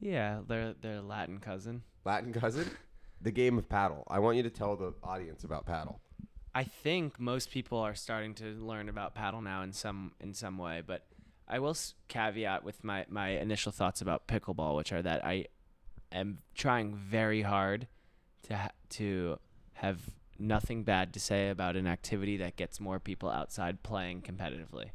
[0.01, 1.83] Yeah, their their Latin cousin.
[2.03, 2.69] Latin cousin,
[3.21, 4.03] the game of padel.
[4.09, 5.99] I want you to tell the audience about padel.
[6.53, 10.57] I think most people are starting to learn about padel now in some in some
[10.57, 11.05] way, but
[11.47, 11.77] I will
[12.09, 15.45] caveat with my my initial thoughts about pickleball, which are that I
[16.11, 17.87] am trying very hard
[18.49, 19.39] to ha- to
[19.75, 20.01] have
[20.39, 24.89] nothing bad to say about an activity that gets more people outside playing competitively.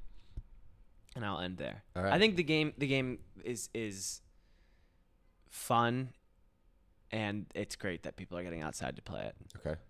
[1.16, 1.82] And I'll end there.
[1.96, 2.12] Right.
[2.12, 4.20] I think the game the game is is
[5.48, 6.10] fun
[7.10, 9.34] and it's great that people are getting outside to play it.
[9.56, 9.80] Okay.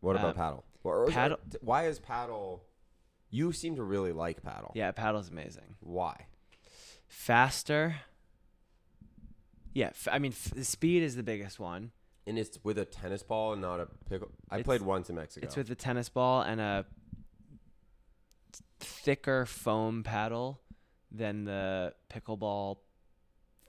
[0.00, 0.62] What about Um, padel?
[0.82, 2.60] Or- or- padel- Why is padel?
[3.30, 4.72] You seem to really like padel.
[4.74, 5.76] Yeah, padel's amazing.
[5.80, 6.26] Why?
[7.06, 7.96] faster.
[9.72, 11.92] Yeah, f- I mean f- the speed is the biggest one.
[12.26, 14.30] And it's with a tennis ball and not a pickle.
[14.50, 15.44] I It's- played once in Mexico.
[15.46, 16.86] It's with a tennis ball and a
[18.80, 20.60] thicker foam paddle
[21.10, 22.78] than the pickleball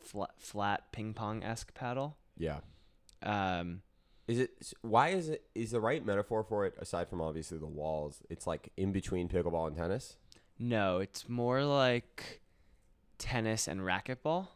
[0.01, 2.17] flat, flat ping pong esque paddle.
[2.37, 2.59] yeah.
[3.23, 3.81] Um,
[4.27, 4.51] Is it?
[4.61, 5.47] s- Why is it?
[5.55, 8.21] Is the right metaphor for it aside from obviously the walls?
[8.29, 10.17] It's like in between pickleball and tennis.
[10.59, 12.41] no, it's more like
[13.17, 14.47] tennis and racquetball.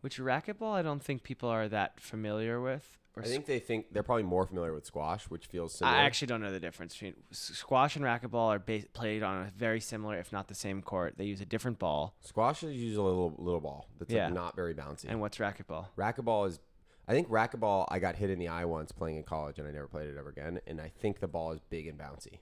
[0.00, 2.98] Which racquetball I don't think people are that familiar with.
[3.16, 5.96] I think they think they're probably more familiar with squash, which feels similar.
[5.96, 9.50] I actually don't know the difference between squash and racquetball are ba- played on a
[9.56, 11.14] very similar, if not the same court.
[11.16, 12.14] They use a different ball.
[12.20, 14.26] squash is usually a little little ball that's Yeah.
[14.26, 15.06] like not very bouncy.
[15.08, 15.86] And what's racquetball?
[15.96, 16.60] racquetball is.
[17.08, 17.86] I think racquetball.
[17.88, 20.16] I got hit in the eye once playing in college, and I never played it
[20.16, 20.60] ever again.
[20.68, 22.38] And I think the ball is big and bouncy.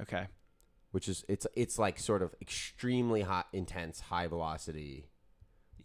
[0.00, 0.26] Okay.
[0.90, 5.06] which is it's it's like sort of extremely hot, intense, high velocity.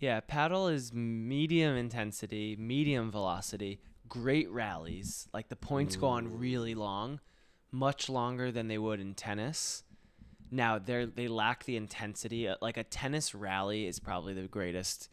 [0.03, 5.29] Yeah, padel is medium intensity, medium velocity, great rallies.
[5.33, 7.21] Like the points go on really long,
[7.71, 9.83] much longer than they would in tennis.
[10.51, 12.49] Now they they lack the intensity.
[12.49, 15.07] Uh, Like a tennis rally is probably the greatest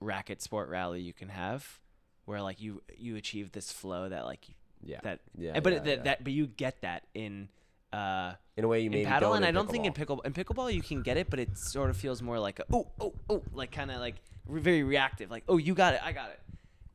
[0.00, 1.80] racket sport rally you can have,
[2.26, 4.48] where like you you achieve this flow that like
[4.82, 5.20] Yeah, that.
[5.34, 6.02] yeah, but yeah, that, yeah.
[6.02, 7.48] that but you get that in.
[7.92, 9.96] Uh, in a way you in padel, and in I don't think in pickleball.
[9.96, 12.64] pickle in pickleball you can get it, but it sort of feels more like a
[12.72, 16.00] oh oh oh like kind of like re- very reactive, like oh you got it,
[16.04, 16.40] I got it,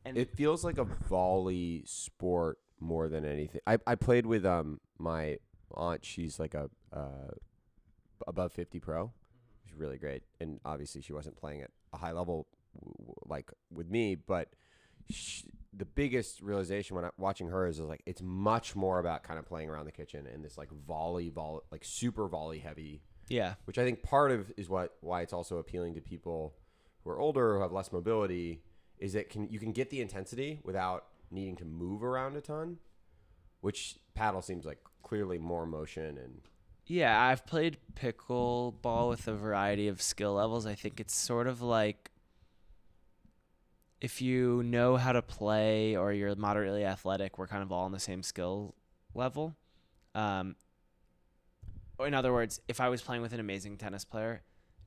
[0.04, 3.60] and It feels like a volley sport more than anything.
[3.66, 5.38] I, I played with um my
[5.72, 6.04] aunt.
[6.04, 7.32] She's like a uh,
[8.28, 9.12] above fifty pro.
[9.64, 12.46] She's really great, and obviously she wasn't playing at a high level
[12.78, 14.14] w- w- like with me.
[14.14, 14.48] But
[15.10, 15.42] sh
[15.76, 19.38] the biggest realization when I, watching her is, is like it's much more about kind
[19.38, 23.54] of playing around the kitchen and this like volley volley like super volley heavy yeah,
[23.64, 26.54] which I think part of is what why it's also appealing to people
[27.02, 28.62] who are older who have less mobility
[28.98, 32.78] is that can you can get the intensity without needing to move around a ton,
[33.60, 36.40] which padel seems like clearly more motion and
[36.86, 37.18] yeah.
[37.18, 40.66] I've played pickleball with a variety of skill levels.
[40.66, 42.10] I think it's sort of like
[44.04, 47.92] if you know how to play or you're moderately athletic, we're kind of all on
[47.92, 48.74] the same skill
[49.14, 49.56] level.
[50.14, 50.56] Um,
[51.98, 54.42] or in other words, if I was playing with an amazing tennis player,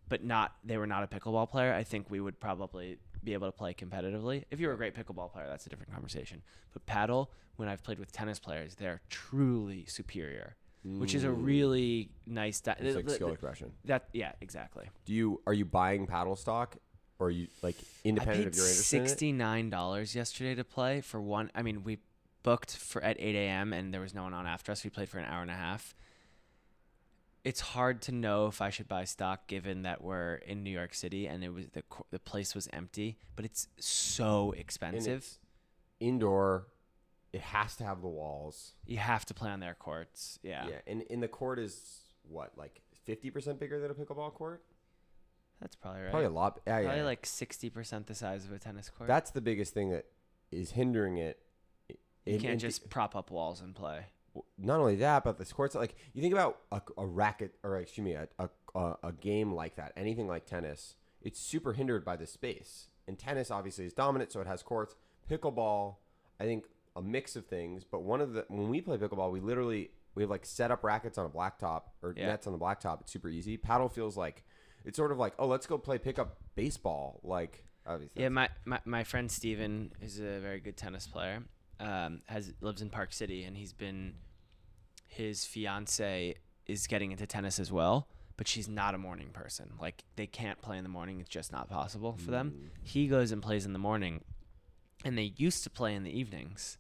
[0.08, 3.48] but not they were not a pickleball player, I think we would probably be able
[3.48, 4.44] to play competitively.
[4.52, 6.44] If you were a great pickleball player, that's a different conversation.
[6.74, 11.44] But padel, when I've played with tennis players, they're truly superior, which is a Mm.
[11.44, 12.62] really nice.
[12.62, 13.72] Di- it's like th- skill th- expression.
[13.86, 14.86] that yeah, exactly.
[15.06, 16.78] Do you are you buying padel stock
[17.20, 20.64] or are you like I independent paid of your interest sixty nine dollars yesterday to
[20.64, 21.52] play for one.
[21.56, 22.00] I mean, we
[22.44, 23.74] booked for at eight a.m.
[23.74, 24.84] and there was no one on after us.
[24.84, 25.96] We played for an hour and a half.
[27.44, 30.94] It's hard to know if I should buy stock given that we're in New York
[30.94, 35.20] City and it was the the place was empty, but it's so expensive.
[35.20, 35.40] it's
[36.00, 36.68] indoor.
[37.34, 38.74] It has to have the walls.
[38.86, 40.40] You have to play on their courts.
[40.44, 44.34] Yeah, Yeah, and, and the court is what like fifty percent bigger than a pickleball
[44.34, 44.64] court.
[45.62, 46.12] That's probably right.
[46.12, 46.60] Probably a lot.
[46.68, 47.04] Yeah, Probably yeah.
[47.06, 49.08] like sixty percent the size of a tennis court.
[49.08, 50.06] That's the biggest thing that
[50.52, 51.40] is hindering it.
[51.90, 54.06] you In- can't in- just prop up walls and play.
[54.58, 58.06] not only that, but the courts like you think about a, a racket or excuse
[58.06, 58.50] me, a, a
[59.04, 62.90] a game like that, anything like tennis, it's super hindered by the space.
[63.08, 64.94] And tennis obviously is dominant, so it has courts.
[65.30, 65.96] Pickleball,
[66.40, 66.66] I think
[66.96, 70.24] a mix of things, but one of the when we play pickleball, we literally we
[70.24, 72.28] have like set up rackets on a blacktop or Yeah.
[72.28, 73.02] nets on the blacktop.
[73.02, 73.58] It's super easy.
[73.58, 74.44] Padel feels like
[74.86, 77.20] it's sort of like oh, let's go play pickup baseball.
[77.24, 81.44] Like obviously, Yeah, my, my, my friend Steven is a very good tennis player.
[81.80, 84.16] Um, has lives in Park City, and he's been
[85.08, 86.36] his fiance
[86.66, 88.08] is getting into tennis as well.
[88.36, 89.74] but she's not a morning person.
[89.80, 92.52] Like they can't play in the morning; it's just not possible for them.
[92.56, 92.70] Mm.
[92.84, 94.24] He goes and plays in the morning,
[95.06, 96.78] and they used to play in the evenings,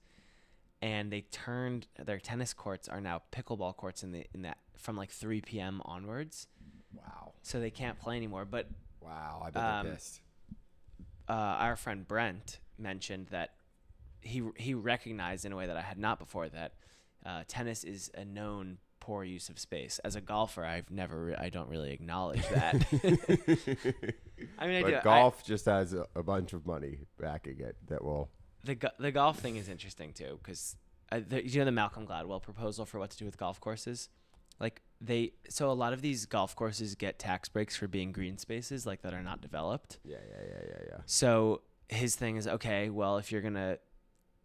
[0.81, 4.95] and they turned their tennis courts are now pickleball courts in the in that from
[4.95, 5.81] like 3 p.m.
[5.85, 6.47] onwards,
[6.93, 7.26] Wow.
[7.47, 8.45] So they can't play anymore.
[8.45, 8.67] But
[9.01, 9.41] Wow.
[9.45, 10.21] I bet Um, they're pissed.
[11.29, 13.53] uh, our friend Brent mentioned that
[14.21, 16.73] he he recognized in a way that I had not before that
[17.25, 19.99] uh, tennis is a known poor use of space.
[19.99, 22.75] As a golfer, I've never re- I don't really acknowledge that.
[24.59, 24.95] I mean, I but do.
[24.97, 28.29] I- golf just has a, a bunch of money backing it that will.
[28.63, 30.75] the go- the golf thing is interesting too because
[31.11, 34.09] uh, you know the Malcolm Gladwell proposal for what to do with golf courses,
[34.59, 38.37] like they so a lot of these golf courses get tax breaks for being green
[38.37, 39.99] spaces like that are not developed.
[40.03, 40.97] Yeah, yeah, yeah, yeah, yeah.
[41.05, 42.89] So his thing is okay.
[42.89, 43.77] Well, if you're gonna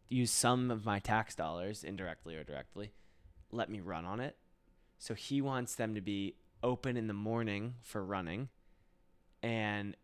[0.09, 2.93] use some of my tax dollars indirectly or directly,
[3.51, 4.37] let me run on it.
[4.99, 8.49] So he wants them to be open in the morning for running,
[9.43, 9.97] and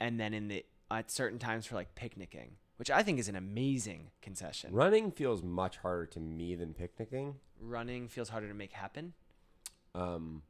[0.00, 3.36] and then in the at certain times for like picnicking, which I think is an
[3.36, 4.72] amazing concession.
[4.72, 7.34] Running feels much harder to me than picnicking.
[7.60, 9.14] Running feels harder to make happen.
[9.98, 10.42] Um,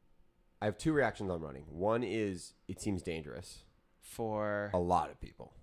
[0.61, 1.63] I have two reactions on running.
[1.69, 3.63] One is it seems dangerous.
[4.01, 5.53] For A lot of people.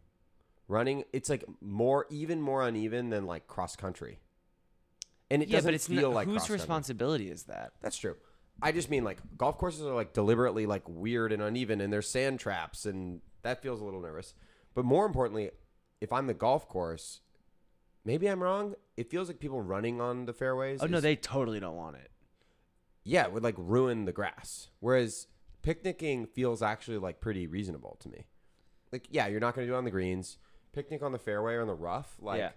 [0.68, 4.18] Running, it's like more, even more uneven than like cross country.
[5.30, 6.62] And it yeah, doesn't but it's feel not, like whose cross-country.
[6.62, 7.72] responsibility is that?
[7.82, 8.16] That's true.
[8.62, 12.08] I just mean like golf courses are like deliberately like weird and uneven, and there's
[12.08, 14.34] sand traps, and that feels a little nervous.
[14.74, 15.50] But more importantly,
[16.00, 17.20] if I'm the golf course,
[18.04, 18.74] maybe I'm wrong.
[18.96, 20.80] It feels like people running on the fairways.
[20.82, 22.10] Oh no, they totally don't want it.
[23.06, 24.68] Yeah, it would like ruin the grass.
[24.80, 25.28] Whereas
[25.62, 28.26] picnicking feels actually like pretty reasonable to me.
[28.92, 30.38] Like, yeah, you're not going to do it on the greens.
[30.72, 32.16] Picnic on the fairway or on the rough.
[32.20, 32.50] Like, yeah.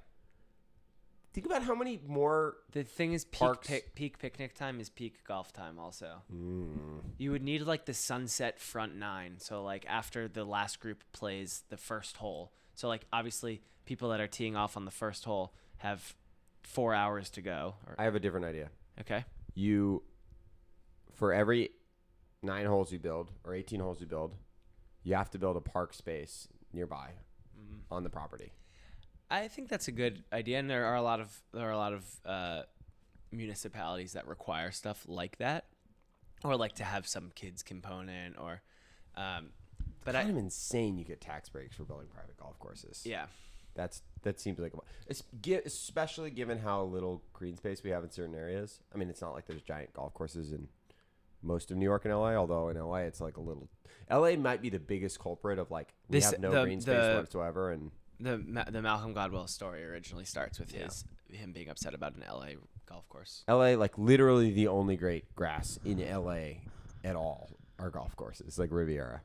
[1.34, 2.56] think about how many more.
[2.72, 3.68] The thing is, peak Parks.
[3.68, 5.80] pic, peak picnic time is peak golf time.
[5.80, 9.36] Also, Mm, you would need like the sunset front nine.
[9.38, 12.52] So like after the last group plays the first hole.
[12.76, 16.16] So like obviously people that are teeing off on the first hole have
[16.62, 17.76] four hours to go.
[17.88, 18.70] Or, I have a different idea.
[19.02, 19.26] okay.
[19.56, 20.04] You,
[21.20, 21.70] for every
[22.42, 24.34] nine holes you build or 18 holes you build,
[25.04, 27.12] you have to build a park space nearby
[27.60, 27.82] Mm.
[27.92, 28.54] on the property.
[29.30, 31.78] I think that's a good idea, and there are a lot of there are a
[31.78, 32.62] lot of uh,
[33.32, 35.66] municipalities that require stuff like that,
[36.44, 38.62] or like to have some kids component, or.
[39.16, 39.50] Um,
[40.06, 43.04] but kind I of insane you get tax breaks for building private golf courses.
[43.06, 43.26] yeah.
[43.76, 44.78] That's that seems like a,
[45.08, 45.24] it's,
[45.66, 48.80] especially given how little green space we have in certain areas.
[48.94, 50.68] I mean, it's not like there's giant golf courses in
[51.42, 52.34] most of New York and LA.
[52.36, 53.70] Although in LA, it's like a little.
[54.12, 56.96] LA might be the biggest culprit of like we This- have no the- green space
[56.96, 61.70] the- whatsoever, and The Ma- the Malcolm Gladwell story originally starts with his him being
[61.70, 62.56] upset about an LA
[62.88, 63.44] golf course.
[63.48, 66.62] LA like literally the only great grass in LA
[67.04, 69.22] at all are golf courses like Riviera.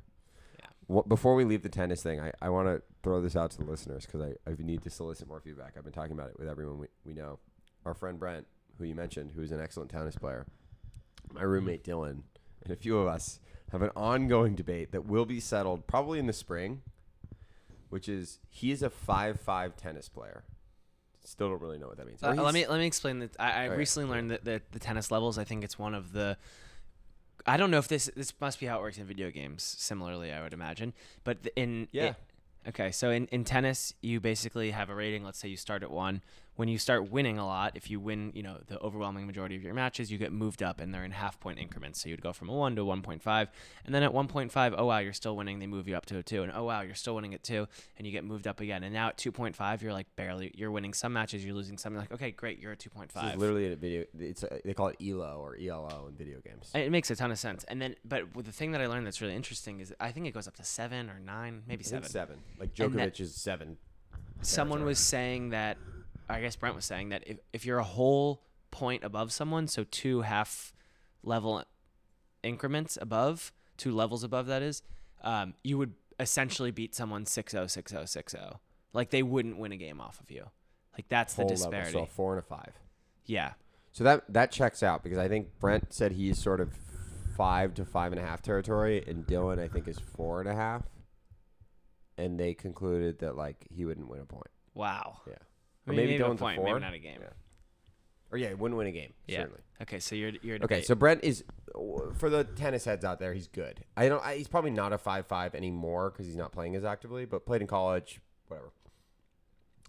[0.61, 1.01] Yeah.
[1.09, 3.65] Before we leave the tennis thing, I, I want to throw this out to the
[3.65, 5.73] listeners because I, I need to solicit more feedback.
[5.77, 7.39] I've been talking about it with everyone we, we know.
[7.87, 8.47] Our friend Brent,
[8.79, 10.47] who you mentioned, who is an excellent tennis player,
[11.35, 12.23] my roommate Dylan,
[12.63, 13.41] and a few of us
[13.73, 16.83] have an ongoing debate that will be settled probably in the spring,
[17.91, 20.45] which is he is a 5 5 tennis player.
[21.25, 22.23] Still don't really know what that means.
[22.23, 23.31] Uh, let me let me explain that.
[23.39, 23.77] I, I Okay.
[23.77, 25.39] recently learned that the, the tennis levels.
[25.39, 26.37] I think it's one of the.
[27.47, 29.63] I don't know if this this must be how it works in video games.
[29.63, 30.93] Similarly, I would imagine,
[31.25, 32.11] but in Yeah.
[32.11, 32.17] it-
[32.69, 35.25] okay, so in in tennis, you basically have a rating.
[35.25, 36.23] Let's say you start at one.
[36.57, 39.63] When you start winning a lot, if you win, you know the overwhelming majority of
[39.63, 42.01] your matches, you get moved up, and they're in half point increments.
[42.01, 43.49] So you'd go from a one to one point five,
[43.85, 45.59] and then at one point five, oh wow, you're still winning.
[45.59, 47.67] They move you up to a two, and oh wow, you're still winning at two,
[47.99, 48.85] and you get moved up again.
[48.85, 50.53] And now at two point five, you're like barely.
[50.55, 51.93] You're winning some matches, you're losing some.
[51.93, 54.05] You're like okay, great, you're at two point This is literally a video.
[54.19, 56.71] It's a, they call it ELO or ELO in video games.
[56.75, 57.65] It makes a ton of sense.
[57.65, 60.35] And then, but the thing that I learned that's really interesting is I think it
[60.35, 62.09] goes up to seven or nine, maybe seven.
[62.09, 62.39] seven.
[62.59, 63.77] Like And Djokovic is seven.
[64.43, 65.79] Someone was saying that,
[66.29, 69.85] I guess Brent was saying that if, if you're a whole point above someone, so
[69.91, 70.73] two half
[71.23, 71.63] level
[72.43, 74.83] increments above, two levels above that is,
[75.23, 78.61] um, you would essentially beat someone 6 0, 6 0, 6 0.
[78.93, 80.51] Like they wouldn't win a game off of you.
[80.97, 81.95] Like that's the disparity.
[81.95, 82.73] level, so a four and a five.
[83.27, 83.53] yeah.
[83.93, 86.73] So that that checks out because I think Brent said he's sort of
[87.37, 90.55] five to five and a half territory, and Dylan I think is four and a
[90.55, 90.83] half.
[92.17, 94.51] And they concluded that like he wouldn't win a point.
[94.75, 95.21] Wow.
[95.27, 95.35] Yeah.
[95.87, 96.65] I Or mean, maybe maybe, a Dylan's a point, four?
[96.67, 97.19] maybe not a game.
[97.21, 97.29] Yeah.
[98.31, 99.13] Or yeah, he wouldn't win a game.
[99.27, 99.41] Yeah.
[99.41, 99.61] Certainly.
[99.83, 101.45] Okay, so you're you're Okay, so Brent is
[102.17, 103.33] for the tennis heads out there.
[103.35, 103.85] He's good.
[103.97, 104.25] I don't.
[104.25, 107.45] I, he's probably not a five five anymore because he's not playing as actively, but
[107.47, 108.73] played in college, whatever.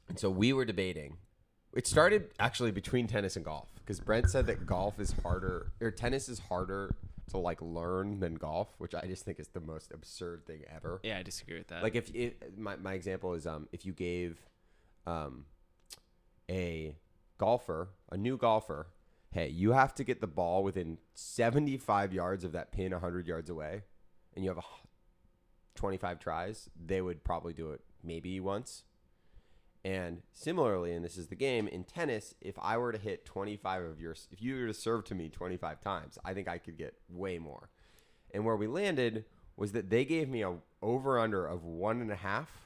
[0.10, 1.17] And so we were debating.
[1.73, 5.91] It started actually between tennis and golf because Brent said that golf is harder or
[5.91, 6.95] tennis is harder
[7.31, 10.99] to like learn than golf, which I just think is the most absurd thing ever.
[11.03, 11.84] Yeah, I disagree with that.
[11.84, 14.38] Like if it, my my example is um if you gave
[15.05, 15.45] um
[16.49, 16.95] a
[17.38, 18.88] golfer, a new golfer,
[19.31, 23.49] hey, you have to get the ball within 75 yards of that pin 100 yards
[23.49, 23.84] away
[24.36, 24.88] and you have a h-
[25.75, 28.84] 25 tries, they would probably do it maybe once.
[29.84, 33.84] And similarly, and this is the game in tennis, if I were to hit 25
[33.84, 36.77] of your, if you were to serve to me 25 times, I think I could
[36.77, 37.69] get way more.
[38.34, 42.12] And where we landed was that they gave me a over under of one and
[42.12, 42.64] a half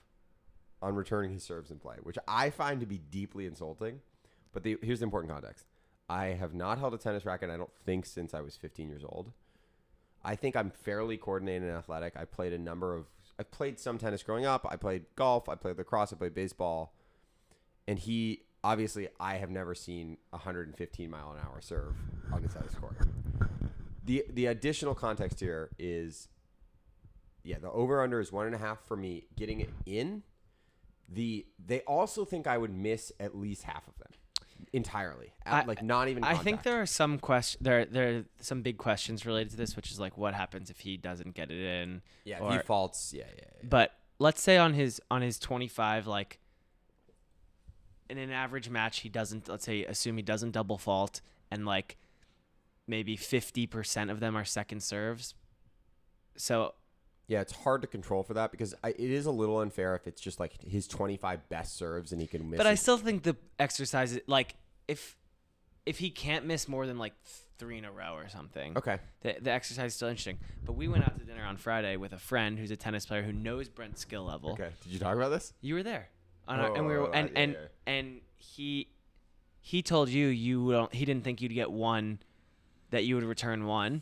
[0.82, 4.02] on returning his serves in play, which I find to be deeply insulting.
[4.54, 5.66] But the, here's the important context:
[6.10, 7.50] I have not held a tennis racket.
[7.50, 9.32] I don't think since I was 15 years old.
[10.24, 12.18] I think I'm fairly coordinated and athletic.
[12.18, 13.06] I played a number of.
[13.40, 14.68] I played some tennis growing up.
[14.70, 15.48] I played golf.
[15.48, 16.12] I played lacrosse.
[16.12, 16.94] I played baseball.
[17.88, 21.96] And he obviously, I have never seen a 115 mile an hour serve
[22.34, 22.98] on the tennis court.
[24.04, 26.28] The the additional context here is,
[27.44, 30.24] yeah, the over under is one and a half for me getting it in.
[31.12, 34.12] The they also think I would miss at least half of them
[34.74, 36.24] entirely, I- like not even.
[36.24, 39.76] I think there are some question there there are some big questions related to this,
[39.76, 42.02] which is like what happens if he doesn't get it in.
[42.26, 43.14] Yeah, if or- he faults.
[43.14, 43.68] Yeah, yeah, yeah.
[43.70, 46.40] But let's say on his on his 25 like
[48.10, 51.98] in an average match he doesn't let's say assume he doesn't double fault and like
[52.88, 55.36] maybe 50% of them are second serves.
[56.36, 56.74] So
[57.30, 60.08] Yeah, it's hard to control for that because I, it is a little unfair if
[60.08, 62.58] it's just like his 25 best serves and he can miss.
[62.58, 64.56] but I his- still think the exercise is like
[64.88, 65.16] if
[65.86, 67.14] if he can't miss more than like
[67.60, 68.78] 3 in a row or something.
[68.78, 69.00] okay.
[69.22, 70.38] The, the exercise is still interesting.
[70.66, 73.22] But we went out to dinner on Friday with a friend who's a tennis player
[73.24, 74.52] who knows Brent's skill level.
[74.54, 74.70] Okay.
[74.84, 75.54] Did you talk about this?
[75.62, 76.10] You were there,
[76.48, 77.60] on our, and we Oh, were, and yeah, and yeah.
[77.94, 78.88] and he
[79.62, 80.94] he told you you don't.
[80.94, 82.20] He didn't think you'd get one,
[82.92, 84.02] that you would return one,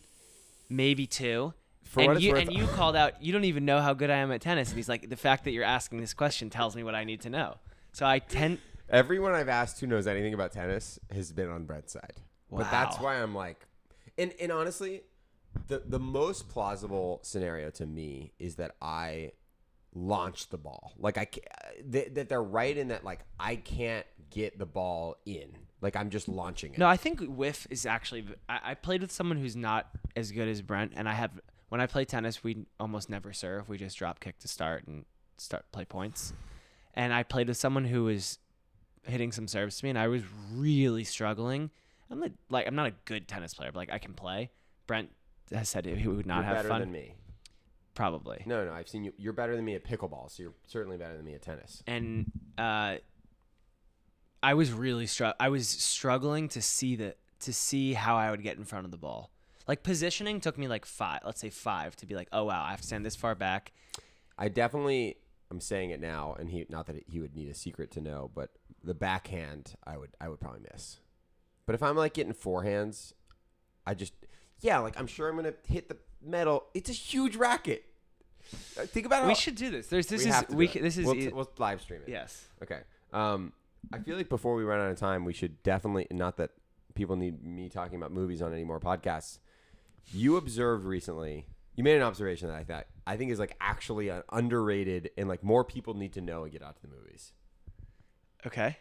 [0.70, 1.54] maybe two.
[1.88, 3.22] For and what it's you worth- and you called out.
[3.22, 5.44] You don't even know how good I am at tennis, and he's like, the fact
[5.46, 7.56] that you're asking this question tells me what I need to know.
[7.94, 8.60] So I tend.
[8.90, 12.14] Everyone I've asked who knows anything about tennis has been on Brett's side.
[12.50, 12.60] Wow.
[12.60, 13.68] But that's why I'm like,
[14.18, 15.02] and and honestly,
[15.68, 19.32] the the most plausible scenario to me is that I
[19.94, 20.94] launch the ball.
[20.98, 21.28] Like I
[21.86, 25.50] that, that they're right in that like I can't get the ball in.
[25.82, 26.80] Like I'm just launching it.
[26.80, 28.26] No, I think whiff is actually.
[28.48, 31.32] I, I played with someone who's not as good as Brent, and I have.
[31.70, 33.68] When I play tennis, we almost never serve.
[33.68, 35.06] We just drop kick to start and
[35.38, 36.34] start play points.
[36.94, 38.40] And I played with someone who was
[39.04, 41.70] hitting some serves to me, and I was really struggling.
[42.10, 44.50] I'm like, like I'm not a good tennis player, but like I can play.
[44.88, 45.10] Brent
[45.54, 46.80] has said he would not You're have better fun.
[46.82, 47.16] than me.
[47.96, 48.44] Probably.
[48.46, 49.14] No, no, I've seen you.
[49.18, 51.84] You're better than me at pickleball, so you're certainly better than me at tennis.
[51.88, 52.98] and uh,
[54.44, 58.44] I was really str- I was struggling to see the to see how I would
[58.44, 59.32] get in front of the ball.
[59.68, 62.72] Like positioning took me like five, let's say five, to be like, oh wow, I
[62.72, 63.74] have to stand this far back.
[64.38, 65.18] I definitely
[65.50, 68.32] I'm saying it now, and he not that he would need a secret to know,
[68.34, 68.52] but
[68.84, 71.00] the backhand I would I would probably miss.
[71.66, 73.14] But if I'm like getting forehands,
[73.86, 74.14] I just
[74.62, 76.66] yeah, like I'm sure I'm gonna hit the metal.
[76.74, 77.84] It's a huge racket.
[78.80, 79.28] Uh, Think about it.
[79.28, 79.88] We should do this.
[79.88, 80.84] There's this we is we do ca- it.
[80.84, 82.10] this is we'll, we'll live stream it.
[82.10, 82.46] yes.
[82.64, 82.80] Okay.
[83.14, 83.54] Um,
[83.92, 86.52] I feel like before we run out of time, we should definitely not that
[86.94, 89.40] people need me talking about movies on any more podcasts.
[90.12, 91.48] You observed recently.
[91.76, 95.28] You made an observation that I thought I think is like actually an underrated and
[95.30, 97.34] like more people need to know and get out to the movies.
[98.46, 98.78] Okay.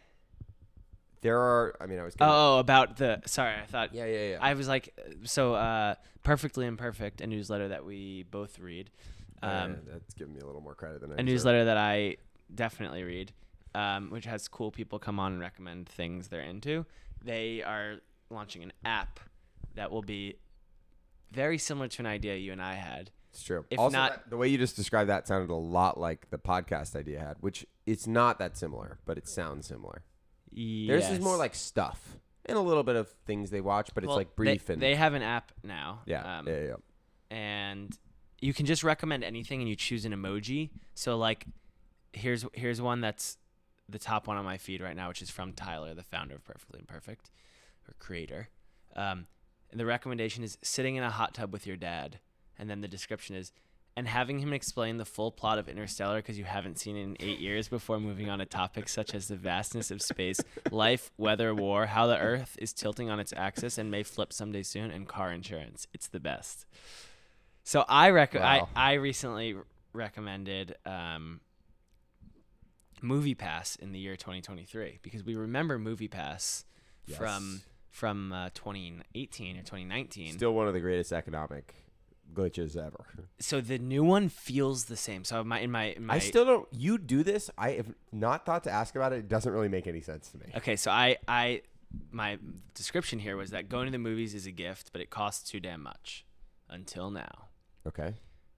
[1.21, 1.75] There are.
[1.81, 2.15] I mean, I was.
[2.15, 4.37] Gonna, Oh, about the sorry, I thought yeah, yeah, yeah.
[4.39, 8.89] I was like so uh perfectly imperfect, a newsletter that we both read.
[9.43, 11.25] Oh, yeah, Um that's giving me a little more credit than I a deserve.
[11.25, 12.17] newsletter that I
[12.53, 13.33] definitely read,
[13.75, 16.85] um, which has cool people come on and recommend things they're into.
[17.23, 17.95] They are
[18.29, 19.19] launching an app
[19.75, 20.35] that will be
[21.31, 23.11] very similar to an idea you and I had.
[23.31, 23.65] It's true.
[23.69, 26.37] If also, not- that- the way you just described that sounded a lot like the
[26.39, 30.03] podcast idea had, which it's not that similar, but it sounds similar.
[30.51, 34.07] Theirs is more like stuff and a little bit of things they watch, but it's
[34.09, 36.01] Well, like brief they, and they have an app now.
[36.05, 36.75] yeah, um, yeah, yeah.
[37.29, 37.95] and
[38.39, 40.69] you can just recommend anything and you choose an emoji.
[40.95, 41.45] So like
[42.13, 43.37] here's here's one that's
[43.89, 46.43] the top one on my feed right now, which is from Tyler, the founder of
[46.43, 47.29] Perfectly Imperfect
[47.87, 48.49] or creator.
[48.95, 49.27] Um,
[49.71, 52.19] and the recommendation is sitting in a hot tub with your dad,
[52.57, 53.51] and then the description is
[53.95, 57.17] and having him explain the full plot of Interstellar because you haven't seen it in
[57.19, 60.39] eight years before moving on to topics such as the vastness of space,
[60.69, 64.61] life, weather, war, how the Earth is tilting on its axis and may flip someday
[64.61, 65.87] soon, and car insurance.
[65.95, 66.67] It's the best.
[67.63, 68.69] So I rec- Wow.
[68.75, 69.55] I, I recently
[69.93, 71.39] recommended um,
[73.01, 76.65] Movie Pass in the year 2023 because we remember Movie Pass
[77.07, 77.17] Yes.
[77.17, 80.33] from from uh, 2018 or 2019.
[80.33, 81.75] Still one of the greatest economic
[82.33, 83.05] glitches ever.
[83.39, 85.23] so the new one feels the same.
[85.23, 86.67] So my in my, in my I still don't.
[86.71, 87.49] You do this.
[87.57, 89.19] I have not thought to ask about it.
[89.19, 90.45] It doesn't really make any sense to me.
[90.55, 91.61] Okay, so I I
[92.11, 92.37] my
[92.73, 95.59] description here was that going to the movies is a gift, but it costs too
[95.59, 96.25] damn much
[96.69, 97.47] until now.
[97.87, 98.15] Okay.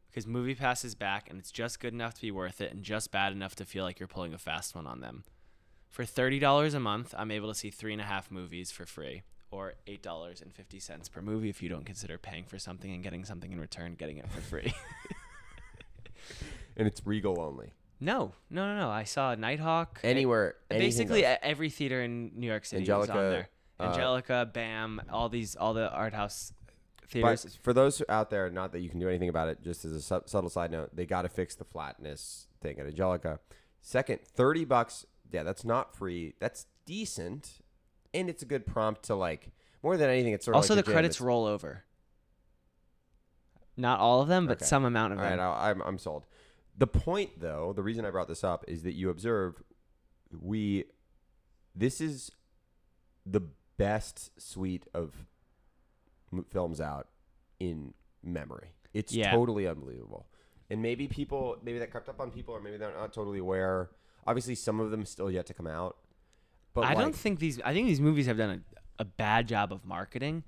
[0.10, 2.84] Because Movie Pass is back and it's just good enough to be worth it and
[2.84, 5.24] just bad enough to feel like you're pulling a fast one on them.
[5.90, 9.24] For $30 a month, I'm able to see three and a half movies for free,
[9.52, 13.60] or $8.50 per movie if you don't consider paying for something and getting something in
[13.60, 14.74] return, getting it for free.
[16.78, 17.74] And it's Regal only.
[18.00, 18.90] no, no, no, no.
[18.90, 19.88] I saw Nitehawk.
[20.04, 20.56] Anywhere.
[20.70, 21.38] Basically, goes.
[21.42, 23.50] every theater in New York City Angelika, was on there.
[23.80, 26.54] uh, Angelika, BAM, all these, all the art house
[27.02, 27.60] But theaters.
[27.62, 30.02] for those out there, not that you can do anything about it, just as a
[30.02, 33.40] sub- subtle side note, they got to fix the flatness thing at Angelika.
[33.82, 35.06] Second, 30 bucks.
[35.32, 36.34] Yeah, that's not free.
[36.40, 37.60] That's decent.
[38.14, 39.52] And it's a good prompt to like,
[39.84, 41.84] more than anything, it's sort of also, like the credits It's- roll over.
[43.78, 44.66] Not all of them, but Okay.
[44.66, 45.40] some amount of All right, them.
[45.40, 46.26] I'll- I'm, I'm sold.
[46.78, 49.62] The point, though, the reason I brought this up is that you observe
[50.32, 50.86] we,
[51.76, 52.32] this is
[53.26, 53.42] the
[53.78, 55.26] best suite of
[56.52, 57.08] films out
[57.60, 58.74] in memory.
[58.94, 59.32] It's Yeah.
[59.32, 60.28] totally unbelievable.
[60.70, 63.90] And maybe people, maybe that crept up on people, or maybe they're not totally aware.
[64.28, 65.98] Obviously, some of them still yet to come out.
[66.74, 67.60] But I like, don't think these.
[67.64, 68.64] I think these movies have done
[69.00, 70.44] a, a bad job of marketing.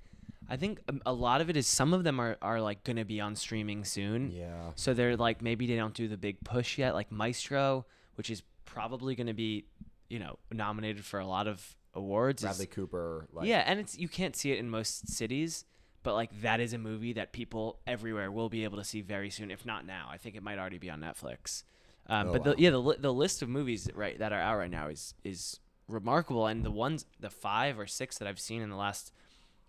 [0.48, 2.96] I think um, a lot of it is some of them are, are like going
[2.96, 4.30] to be on streaming soon.
[4.30, 4.70] Yeah.
[4.74, 8.42] So they're like maybe they don't do the big push yet, like Maestro, which is
[8.64, 9.64] probably going to be,
[10.08, 12.42] you know, nominated for a lot of awards.
[12.42, 13.28] is- Bradley Cooper.
[13.32, 15.64] Like, yeah, and it's you can't see it in most cities,
[16.02, 19.30] but like that is a movie that people everywhere will be able to see very
[19.30, 20.08] soon, if not now.
[20.10, 21.62] I think it might already be on Netflix.
[22.08, 22.54] Um, Oh, but wow.
[22.54, 25.60] the, yeah, the, the list of movies right that are out right now is is
[25.88, 29.12] remarkable, and the ones, the five or six that I've seen in the last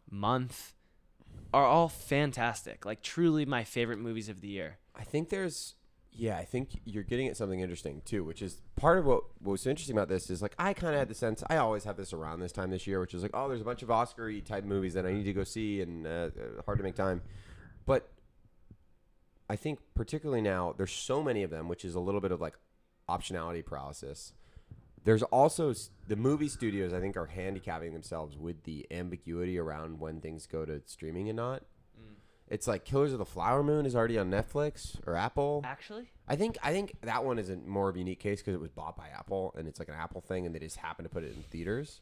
[0.09, 0.73] month,
[1.53, 2.85] are all fantastic.
[2.85, 4.77] Like truly my favorite movies of the year.
[4.95, 5.75] I think there's
[6.15, 9.51] yeah, I think you're getting at something interesting too, which is part of what what
[9.53, 11.97] was interesting about this is like I kind of had the sense I always have
[11.97, 14.41] this around this time this year, which is like oh, there's a bunch of Oscar-y
[14.45, 17.21] type movies that I need to go see and uh, uh, hard to make time,
[17.85, 18.09] but
[19.53, 22.41] I think particularly now there's so many of them, which is a little bit of
[22.41, 22.55] like
[23.07, 24.33] optionality paralysis.
[25.03, 25.75] There's also
[26.07, 30.65] the movie studios I think are handicapping themselves with the ambiguity around when things go
[30.65, 31.65] to streaming and not.
[31.95, 32.15] Mm.
[32.47, 35.61] It's like Killers of the Flower Moon is already on Netflix or Apple.
[35.63, 38.55] Actually, I think I think that one is a more of a unique case because
[38.55, 41.03] it was bought by Apple and it's like an Apple thing and they just happen
[41.03, 42.01] to put it in theaters.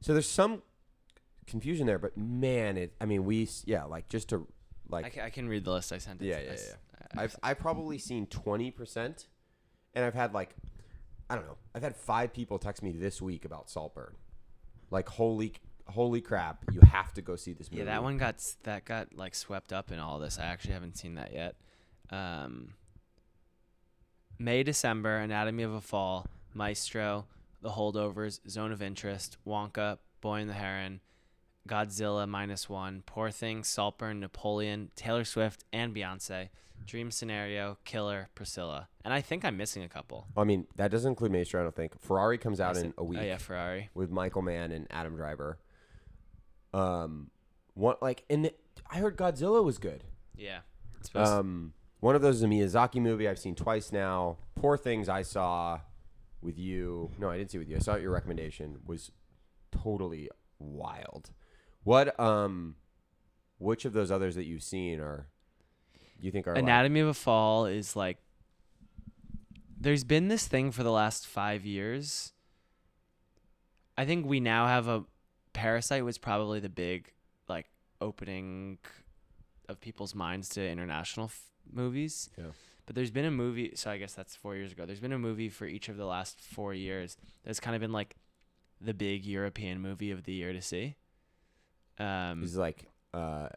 [0.00, 0.62] So there's some
[1.44, 2.92] confusion there, but man, it.
[3.00, 4.46] I mean, we yeah, like just to
[4.92, 6.20] like I, ca- I can read the list I sent.
[6.22, 7.06] It Yeah, to- yeah, yeah.
[7.20, 9.26] I- I've I've probably seen twenty percent,
[9.94, 10.50] and I've had like,
[11.28, 14.14] I don't know, I've had five people text me this week about Saltburn,
[14.90, 15.54] like holy
[15.88, 17.80] holy crap, you have to go see this movie.
[17.80, 20.38] Yeah, that one got that got like swept up in all this.
[20.38, 21.56] I actually haven't seen that yet.
[22.10, 22.74] Um,
[24.38, 27.26] May December, Anatomy of a Fall, Maestro,
[27.60, 31.00] The Holdovers, Zone of Interest, Wonka, Boy and the Heron,
[31.68, 36.48] Godzilla minus one, Poor Things, Saltburn, Napoleon, Taylor Swift, and Beyonce,
[36.86, 40.26] Dream Scenario, Killer, Priscilla, and I think I'm missing a couple.
[40.36, 41.60] I mean, that doesn't include Maestro.
[41.60, 43.90] I don't think Ferrari comes out in a week Oh yeah, Ferrari.
[43.94, 45.58] with Michael Mann and Adam Driver.
[46.74, 47.30] Um,
[47.74, 48.58] one like and it-
[48.90, 50.04] I heard Godzilla was good.
[50.36, 50.60] Yeah.
[51.14, 54.38] Um, one of those is a Miyazaki movie I've seen twice now.
[54.54, 55.80] Poor Things I saw
[56.40, 57.10] with you.
[57.18, 57.76] No, I didn't see it with you.
[57.76, 59.12] I saw it your recommendation was
[59.70, 61.30] totally wild.
[61.84, 62.76] What um,
[63.58, 65.28] which of those others that you've seen are
[66.20, 68.18] you think are like- Anatomy of a Fall is like
[69.80, 72.32] there's been this thing for the last 5 years.
[73.98, 75.04] I think we now have a
[75.52, 77.12] Parasite was probably the big
[77.48, 77.66] like
[78.00, 78.78] opening
[79.68, 82.30] of people's minds to international f- movies.
[82.38, 82.44] Yeah.
[82.86, 84.86] But there's been a movie, so I guess that's 4 years ago.
[84.86, 87.92] There's been a movie for each of the last 4 years that's kind of been
[87.92, 88.16] like
[88.80, 90.96] the big European movie of the year to see.
[92.02, 92.84] Um is like
[93.14, 93.48] uh,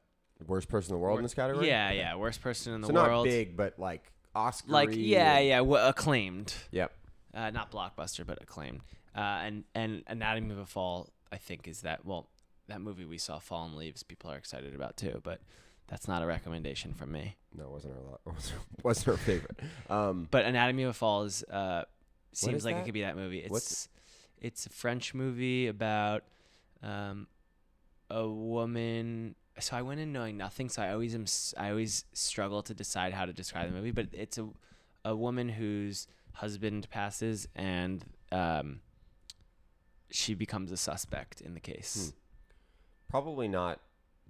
[0.48, 1.68] worst person in the world in this category?
[1.68, 3.26] Yeah, yeah, worst person in the so world.
[3.26, 4.04] not big, but like
[4.36, 4.72] Oscar.
[4.72, 6.91] like yeah yeah w- acclaimed Yep.
[7.34, 8.82] uh, not blockbuster but acclaimed
[9.16, 12.28] uh, and and anatomy of a fall i think is that well
[12.68, 15.39] that movie we saw fallen leaves people are excited about too but
[15.88, 19.58] that's not a recommendation from me No, it wasn't lo- wasn't, wasn't our favorite.
[19.89, 21.86] Um, but anatomy of a fall is uh
[22.34, 22.82] seems is like that?
[22.82, 23.88] it could be that movie it's What's-
[24.41, 26.24] it's a french movie about
[26.84, 27.28] um
[28.10, 31.26] a woman so i went in knowing nothing so i always am
[31.58, 34.47] i always struggle to decide how to describe the movie but it's a
[35.03, 38.80] a woman whose husband passes and um
[40.12, 42.14] she becomes a suspect in the case
[43.10, 43.80] probably not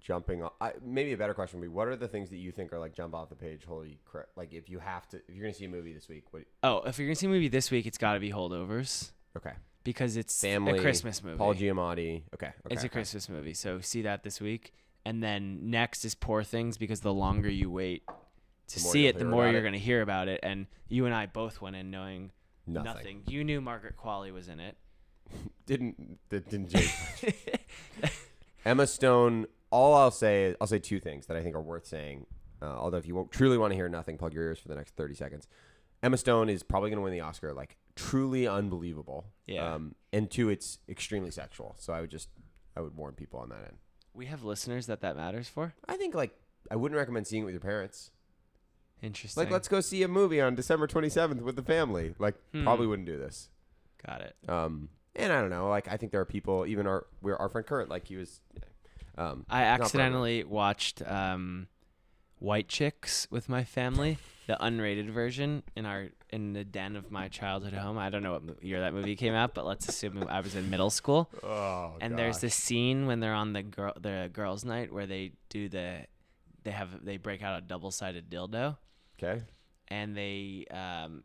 [0.05, 0.43] jumping.
[0.43, 2.71] Off, I, maybe a better question would be: What are the things that you think
[2.71, 3.65] are like jump off the page?
[3.65, 4.27] Holy crap!
[4.35, 6.43] Like if you have to, if you're gonna see a movie this week, what?
[6.63, 9.51] Oh, if you're gonna see a movie this week, it's got to be Holdovers Okay,
[9.85, 11.37] because it's family a Christmas movie.
[11.37, 12.23] Paul Giamatti.
[12.33, 12.89] Okay, okay it's a okay.
[12.89, 14.73] Christmas movie, so see that this week.
[15.05, 18.03] And then next is Poor Things because the longer you wait
[18.67, 19.71] to see it, the more you're it.
[19.71, 20.39] to hear about it.
[20.43, 22.31] And you and I both went in knowing
[22.67, 22.93] Nothing.
[22.93, 23.23] nothing.
[23.27, 24.75] You knew Margaret Qualley was in it.
[25.65, 26.73] Didn't didn't.
[28.65, 29.47] Emma Stone.
[29.71, 32.25] All I'll say is I'll say two things that I think are worth saying.
[32.61, 34.75] Uh, although if you won't, truly want to hear nothing, plug your ears for the
[34.75, 35.47] next thirty seconds.
[36.05, 37.53] Emma Stone is probably going to win the Oscar.
[37.53, 39.25] Like truly unbelievable.
[39.47, 39.73] Yeah.
[39.73, 41.75] Um, and two, it's extremely sexual.
[41.79, 42.29] So I would just
[42.77, 43.77] I would warn people on that end.
[44.13, 45.73] we have listeners that that matters for.
[45.87, 46.31] I think like
[46.71, 48.11] I wouldn't recommend seeing it with your parents.
[49.01, 49.43] Interesting.
[49.43, 52.13] Like let's go see a movie on December twenty seventh with the family.
[52.19, 52.63] Like Hmm.
[52.63, 53.49] probably wouldn't do this.
[54.05, 54.35] Got it.
[54.47, 55.67] Um, and I don't know.
[55.69, 58.41] Like I think there are people, even our we're our friend Current, like he was.
[59.17, 59.81] Um, I not for everyone.
[59.81, 61.67] accidentally watched um,
[62.39, 64.17] White Chicks with my family,
[64.47, 67.97] the unrated version in our in the den of my childhood home.
[67.97, 70.69] I don't know what year that movie came out, but let's assume I was in
[70.69, 71.29] middle school.
[71.43, 75.31] Oh, and there's this scene when they're on the girl the girls' night where they
[75.49, 76.05] do the
[76.63, 78.77] they have they break out a double sided dildo
[79.21, 79.41] Okay.
[79.87, 81.23] and they um,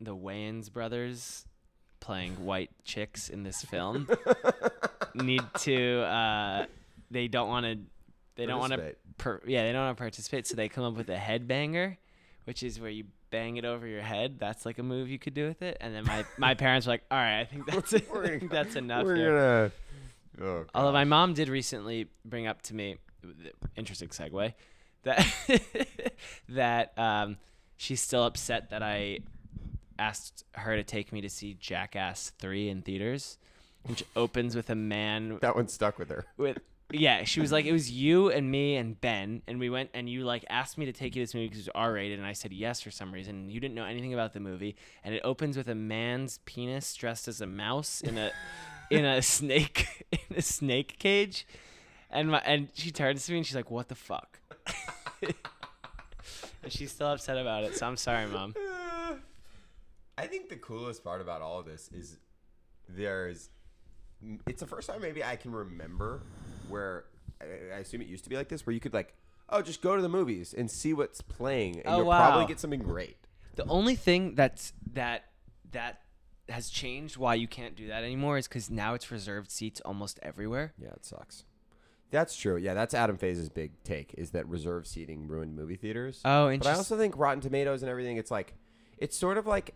[0.00, 1.46] the Wayans brothers
[2.00, 4.08] playing white chicks in this film
[5.14, 6.66] need to uh,
[7.10, 7.78] they don't want to
[8.36, 10.94] they don't want to per- yeah they don't want to participate so they come up
[10.94, 11.96] with a headbanger
[12.44, 15.34] which is where you bang it over your head that's like a move you could
[15.34, 17.92] do with it and then my my parents were like all right i think that's
[17.92, 18.08] it.
[18.12, 19.72] We're I think that's enough We're here."
[20.38, 20.50] gonna.
[20.50, 22.96] Oh, although my mom did recently bring up to me
[23.76, 24.54] interesting segue
[25.02, 25.26] that
[26.48, 27.36] that um,
[27.76, 29.18] she's still upset that i
[29.98, 33.36] asked her to take me to see jackass 3 in theaters
[33.84, 36.26] which opens with a man that one stuck with her.
[36.36, 36.58] with
[36.92, 40.08] yeah, she was like, it was you and me and Ben, and we went and
[40.08, 42.18] you like asked me to take you to this movie because it was R rated,
[42.18, 43.36] and I said yes for some reason.
[43.36, 46.94] And you didn't know anything about the movie, and it opens with a man's penis
[46.94, 48.32] dressed as a mouse in a
[48.90, 51.46] in a snake in a snake cage,
[52.10, 54.40] and my and she turns to me and she's like, "What the fuck?"
[55.22, 55.34] and
[56.68, 57.76] she's still upset about it.
[57.76, 58.54] So I'm sorry, mom.
[60.18, 62.18] I think the coolest part about all of this is
[62.88, 63.50] there's.
[64.46, 66.22] It's the first time maybe I can remember
[66.70, 67.04] where
[67.40, 67.44] I
[67.74, 69.14] I assume it used to be like this, where you could like,
[69.48, 72.28] oh, just go to the movies and see what's playing, and Oh, you'll wow.
[72.28, 73.16] probably get something great.
[73.56, 75.24] The only thing that's that
[75.72, 76.00] that
[76.48, 80.18] has changed why you can't do that anymore is because now it's reserved seats almost
[80.22, 80.72] everywhere.
[80.78, 81.44] Yeah, it sucks.
[82.10, 82.56] That's true.
[82.56, 86.20] Yeah, that's Adam Faze's big take is that reserve seating ruined movie theaters.
[86.24, 86.76] Oh, but I interesting.
[86.76, 88.16] also think Rotten Tomatoes and everything.
[88.16, 88.54] It's like,
[88.98, 89.74] it's sort of like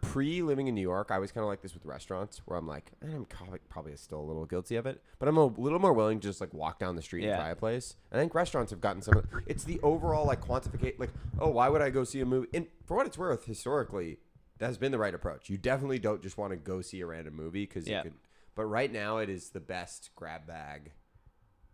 [0.00, 1.10] pre living in New York.
[1.10, 3.96] I was kind of like this with restaurants, where I'm like, and I'm probably, probably
[3.96, 6.52] still a little guilty of it, but I'm a little more willing to just like
[6.54, 7.30] walk down the street Yeah.
[7.34, 7.96] and try a place.
[8.12, 9.16] I think restaurants have gotten some.
[9.18, 10.98] of It's the overall like quantificate.
[11.00, 12.48] Like, oh, why would I go see a movie?
[12.54, 14.18] And for what it's worth, historically,
[14.58, 15.48] that has been the right approach.
[15.50, 17.98] You definitely don't just want to go see a random movie because Yeah.
[17.98, 18.14] you could.
[18.54, 20.92] But right now, it is the best grab bag.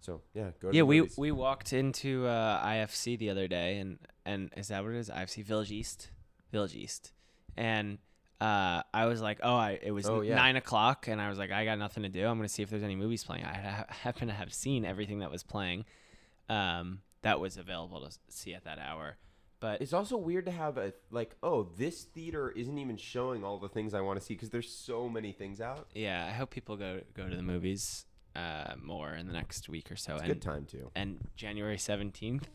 [0.01, 0.70] So yeah, go.
[0.70, 1.16] To Yeah, the we movies.
[1.16, 5.09] we walked into uh, IFC the other day, and and is that what it is?
[5.09, 6.11] IFC Village East,
[6.53, 7.12] Village East,
[7.57, 7.97] and
[8.45, 10.34] uh, I was like, oh, I it was Oh, yeah.
[10.34, 12.26] nine o'clock, and I was like, I got nothing to do.
[12.26, 13.45] I'm gonna see if there's any movies playing.
[13.45, 15.84] I ha- happen to have seen everything that was playing,
[16.49, 19.16] um, that was available to see at that hour,
[19.61, 23.59] but It's also weird to have a like, oh, this theater isn't even showing all
[23.59, 25.88] the things I want to see because there's so many things out.
[25.95, 28.05] yeah, I hope people go go to the movies
[28.36, 30.14] uh, more in the next week or so.
[30.14, 30.90] It's and good time too.
[30.95, 32.49] and January seventeenth.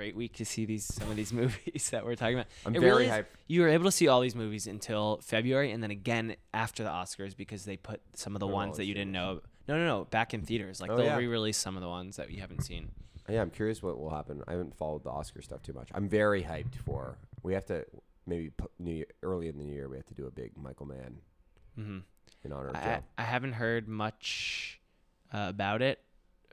[0.00, 2.46] Great week to see these some of these movies that we're talking about.
[2.64, 3.26] I'm It very really hyped.
[3.48, 6.88] You were able to see all these movies until February, and then again after the
[6.88, 9.42] Oscars because they put some of the all ones that you didn't know.
[9.68, 10.80] No, no, no, back in theaters.
[10.80, 11.16] Like Oh, they'll yeah.
[11.18, 12.92] re-release some of the ones that you haven't seen.
[13.28, 14.42] Yeah, I'm curious what will happen.
[14.48, 15.90] I haven't followed the Oscar stuff too much.
[15.92, 17.18] I'm very hyped for.
[17.42, 17.84] We have to
[18.26, 19.90] maybe put New Year, early in the new year.
[19.90, 21.18] We have to do a big Michael Mann
[21.74, 21.98] hmm
[22.42, 23.00] in honor of I, Joe.
[23.18, 24.80] I haven't heard much
[25.30, 25.98] uh, about it,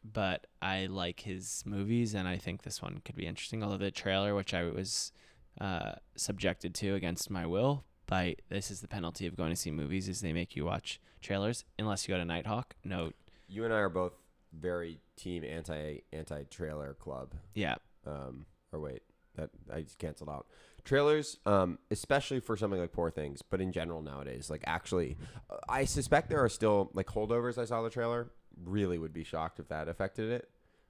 [0.04, 3.64] but I like his movies, and I think this one could be interesting.
[3.64, 5.12] Although the trailer, which I was
[5.60, 9.72] uh, subjected to against my will, by this is the penalty of going to see
[9.72, 12.72] movies is they make you watch trailers unless you go to Nitehawk.
[12.84, 13.12] No,
[13.48, 14.14] You and I are both
[14.58, 17.34] very team anti anti trailer club.
[17.54, 17.76] yeah,
[18.06, 19.02] Um, or wait,
[19.36, 20.48] that I just canceled out.
[20.86, 25.18] Trailers, um, especially for something like Poor Things, but in general nowadays, like actually,
[25.50, 27.58] uh, I suspect there are still like holdovers.
[27.58, 28.32] I saw the trailer.
[28.64, 30.49] Really would be shocked if that affected it.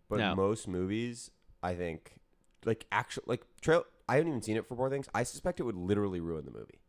[0.10, 0.36] But No.
[0.36, 2.20] most movies, I think,
[2.66, 3.84] like actual like trail.
[4.10, 5.08] I haven't even seen it for Poor Things.
[5.14, 6.80] I suspect it would literally ruin the movie.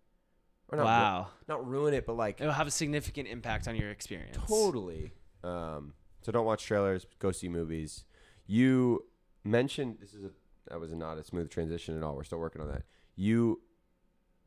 [0.68, 3.66] Or not ru- wow, not ruin it, but like it will have a significant impact
[3.66, 4.36] on your experience.
[4.48, 5.12] totally.
[5.42, 7.06] Um, So don't watch trailers.
[7.18, 8.04] Go see movies.
[8.46, 9.06] You
[9.44, 10.30] mentioned this is a
[10.68, 12.14] that was not a smooth transition at all.
[12.14, 12.82] We're still working on that.
[13.16, 13.62] You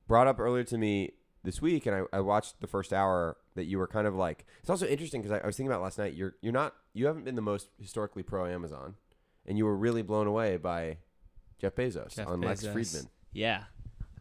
[0.07, 1.13] brought up earlier to me
[1.43, 4.45] this week, and I, I watched the first hour that you were kind of like.
[4.59, 6.13] It's also interesting because I, I was thinking about last night.
[6.13, 8.95] You're you're not you haven't been the most historically pro Amazon,
[9.45, 10.97] and you were really blown away by
[11.59, 13.07] Jeff Bezos Jeff on Lex Fridman.
[13.33, 13.63] Yeah.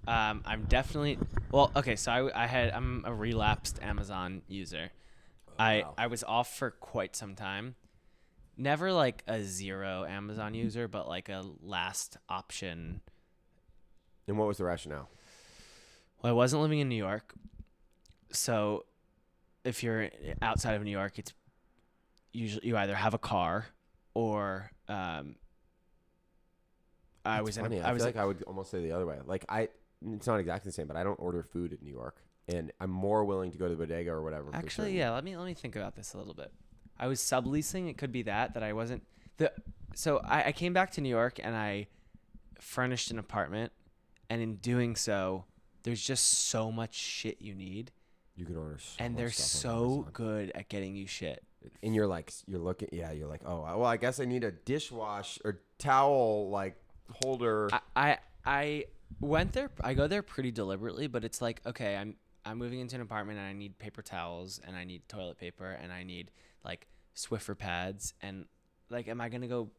[0.06, 1.18] Um, I'm definitely
[1.52, 1.70] well.
[1.76, 4.90] Okay, so I, I had I'm a relapsed Amazon user.
[5.58, 5.94] I wow.
[5.98, 7.74] I was off for quite some time.
[8.56, 13.00] Never like a zero Amazon user, but like a last option.
[14.26, 15.08] And what was the rationale?
[16.22, 17.34] Well, I wasn't living in New York,
[18.30, 18.84] so
[19.64, 20.10] if you're
[20.42, 21.32] outside of New York, it's
[22.32, 23.66] usually you either have a car
[24.14, 25.36] or um.
[27.22, 27.78] I That's was in funny.
[27.78, 29.18] a, I, I was feel like I would almost say the other way.
[29.26, 29.68] Like I,
[30.14, 32.16] it's not exactly the same, but I don't order food in New York,
[32.48, 34.48] and I'm more willing to go to the bodega or whatever.
[34.54, 35.10] Actually, yeah.
[35.10, 36.50] Let me let me think about this a little bit.
[36.98, 37.88] I was subleasing.
[37.90, 39.02] It could be that that I wasn't
[39.36, 39.52] the.
[39.94, 41.88] So I, I came back to New York and I
[42.58, 43.72] furnished an apartment,
[44.30, 45.44] and in doing so,
[45.82, 47.92] there's just so much shit you need,
[48.36, 48.78] you can order.
[48.78, 51.42] So and they're so good at getting you shit.
[51.82, 54.52] And you're like, you're looking, yeah, you're like, oh, well, I guess I need a
[54.52, 56.76] dishwash or towel like
[57.22, 57.68] holder.
[57.72, 58.84] I, I I
[59.20, 59.70] went there.
[59.80, 63.38] I go there pretty deliberately, but it's like okay, I'm I'm moving into an apartment
[63.38, 66.30] and I need paper towels and I need toilet paper and I need
[66.64, 68.46] like Swiffer pads and
[68.88, 69.70] like, am I gonna go?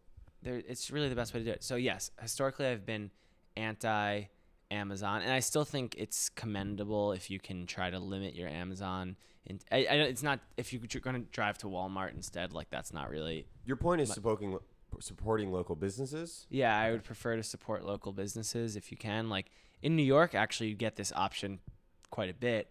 [0.43, 1.63] There, it's really the best way to do it.
[1.63, 3.11] So yes, historically I've been
[3.55, 4.23] anti
[4.71, 9.17] Amazon, and I still think it's commendable if you can try to limit your Amazon.
[9.47, 12.53] And I, I, it's not if you're going to drive to Walmart instead.
[12.53, 14.57] Like that's not really Your point is supporting
[14.99, 16.45] supporting local businesses.
[16.49, 19.29] Yeah, I would prefer to support local businesses if you can.
[19.29, 19.51] Like
[19.81, 21.59] in New York, actually, you get this option
[22.09, 22.67] quite a bit,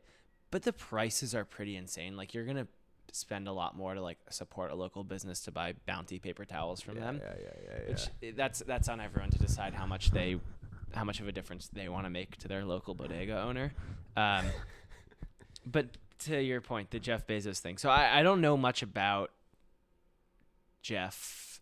[0.51, 2.17] but the prices are pretty insane.
[2.17, 2.69] Like you're gonna
[3.13, 6.81] spend a lot more to like support a local business to buy Bounty paper towels
[6.81, 7.21] from yeah, them.
[7.23, 7.89] yeah, yeah, yeah, yeah.
[7.89, 10.37] Which that's that's on everyone to decide how much they,
[10.95, 13.73] how much of a difference they want to make to their local bodega owner.
[14.17, 14.45] Um,
[15.67, 17.79] but to your point, the Jeff Bezos thing.
[17.79, 19.31] So I, I don't know much about
[20.83, 21.61] Jeff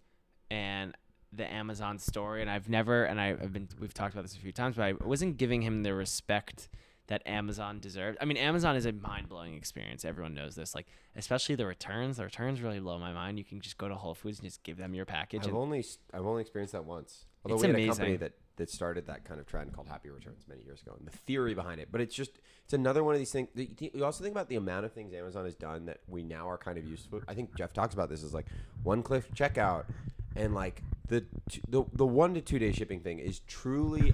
[0.50, 0.94] and
[1.32, 4.38] the Amazon story, and I've never, and I, I've been, we've talked about this a
[4.38, 6.68] few times, but I wasn't giving him the respect
[7.08, 8.18] that Amazon deserved.
[8.20, 10.04] I mean, Amazon is a mind blowing experience.
[10.04, 10.74] Everyone knows this.
[10.74, 12.18] Like, especially the returns.
[12.18, 13.38] The returns really blow my mind.
[13.38, 15.46] You can just go to Whole Foods and just give them your package.
[15.46, 17.24] I've only I've only experienced that once.
[17.44, 18.20] Although It's we had a company amazing.
[18.20, 21.16] that that started that kind of trend called Happy Returns many years ago, and the
[21.16, 21.88] theory behind it.
[21.90, 23.48] But it's just it's another one of these things.
[23.54, 26.59] You also think about the amount of things Amazon has done that we now are
[26.59, 27.22] kind of used to.
[27.26, 28.46] I think Jeff talks about this is like
[28.82, 29.84] one click checkout,
[30.36, 31.24] and like the
[31.68, 34.12] the the one to two day shipping thing is truly.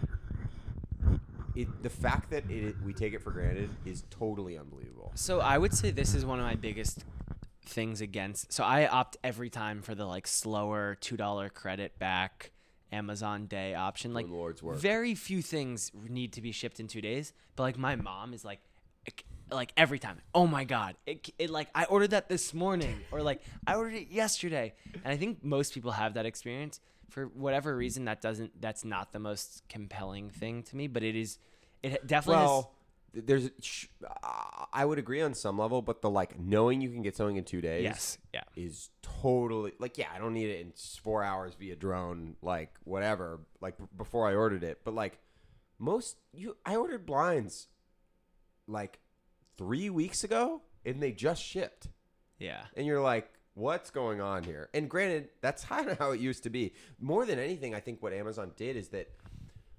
[1.57, 5.12] It, the fact that it, we take it for granted is totally unbelievable.
[5.14, 7.05] So I would say this is one of my biggest
[7.64, 8.53] things against.
[8.53, 12.51] So I opt every time for the like slower two dollar credit back
[12.95, 14.14] Amazon Day option.
[14.14, 14.76] Like Lord's work.
[14.78, 17.32] very few things need to be shipped in two days.
[17.57, 18.61] But like my mom is like,
[19.51, 20.20] like every time.
[20.34, 20.97] Oh my god!
[21.07, 24.74] It, it like I ordered that this morning, or like I ordered it yesterday.
[25.05, 26.80] And I think most people have that experience.
[27.11, 28.61] For whatever reason, that doesn't.
[28.61, 30.86] That's not the most compelling thing to me.
[30.88, 31.38] But it is.
[31.82, 32.40] It definitely.
[32.40, 32.72] has, Well, th-
[33.14, 33.50] there's
[34.72, 37.44] I would agree on some level, but the like knowing you can get something in
[37.44, 38.18] two days yes.
[38.32, 38.42] Yeah.
[38.56, 40.08] is totally like yeah.
[40.14, 43.40] I don't need it in four hours via drone, like whatever.
[43.60, 45.18] Like b- before I ordered it, but like
[45.78, 47.68] most you, I ordered blinds
[48.66, 48.98] like
[49.56, 51.88] three weeks ago, and they just shipped,
[52.38, 52.62] Yeah.
[52.76, 53.30] and you're like.
[53.56, 54.68] What's going on here?
[54.74, 56.74] And granted, that's kind of how it used to be.
[56.98, 59.06] More than anything, I think what Amazon did is that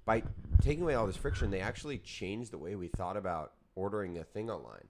[0.05, 0.23] by
[0.61, 4.23] taking away all this friction, they actually changed the way we thought about ordering a
[4.23, 4.87] thing online.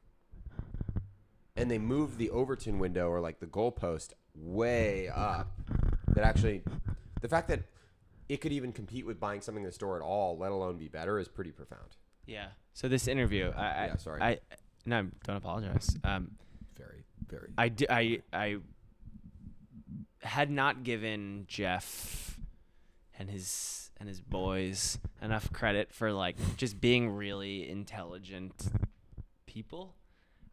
[1.55, 5.51] And they moved the Overton window or like the goalpost way up.
[6.09, 6.63] That actually,
[7.21, 7.61] the fact that
[8.27, 10.87] it could even compete with buying something in the store at all, let alone be
[10.87, 11.95] better, is pretty profound.
[12.25, 12.47] Yeah.
[12.73, 14.21] So this interview, I, I Yeah, sorry.
[14.21, 14.39] I
[14.85, 15.95] no, don't apologize.
[16.03, 16.31] Um,
[16.77, 17.51] Very, very.
[17.57, 18.57] I di- I I
[20.21, 22.39] had not given Jeff
[23.17, 28.67] and his and his boys enough credit for like just being really intelligent
[29.45, 29.95] people.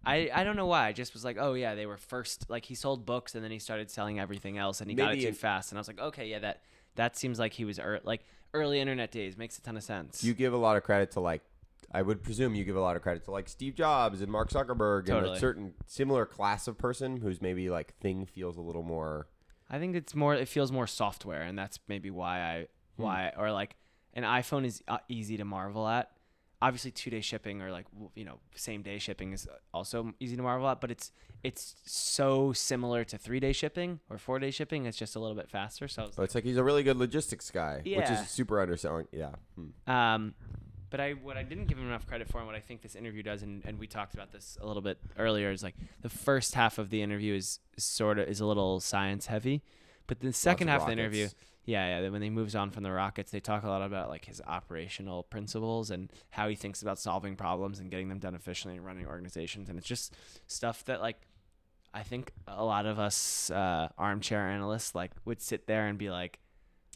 [0.05, 0.89] I, I don't know why.
[0.89, 2.51] I just was like, oh yeah, they were first.
[2.51, 5.17] Like he sold books and then he started selling everything else and he got it
[5.17, 5.71] Maybe too fast.
[5.71, 6.63] And I was like, okay, yeah, that
[6.97, 8.23] that seems like he was er- like
[8.55, 10.23] early internet days makes a ton of sense.
[10.23, 11.43] you give a lot of credit to like
[11.95, 14.51] I would presume you give a lot of credit to like Steve Jobs and Mark
[14.51, 15.37] Zuckerberg and Totally.
[15.37, 19.27] a certain similar class of person who's maybe like thing feels a little more
[19.73, 20.35] I think it's more.
[20.35, 22.67] It feels more software, and that's maybe why I
[22.97, 23.03] Hmm.
[23.03, 23.77] why or like
[24.15, 26.11] an iPhone is uh, easy to marvel at.
[26.61, 30.43] obviously two day shipping or like you know same day shipping is also easy to
[30.43, 31.11] marvel at, but it's
[31.43, 34.87] it's so similar to three day shipping or four day shipping.
[34.87, 35.89] It's just a little bit faster.
[35.89, 39.09] So But it's like he's a really good logistics guy, which is super underselling.
[39.11, 39.31] Yeah.
[39.57, 39.91] Hmm.
[39.91, 40.35] Um,
[40.91, 42.95] but I what I didn't give him enough credit for, and what I think this
[42.95, 46.11] interview does, and, and we talked about this a little bit earlier, is like the
[46.11, 49.63] first half of the interview is sort of is a little science heavy,
[50.07, 51.29] but the second of half of the interview.
[51.65, 54.25] Yeah, yeah, when he moves on from the Rockets, they talk a lot about like
[54.25, 58.77] his operational principles and how he thinks about solving problems and getting them done efficiently
[58.77, 60.15] and running organizations, and it's just
[60.47, 61.17] stuff that like.
[61.95, 66.09] I think a lot of us uh, armchair analysts like would sit there and be
[66.09, 66.39] like,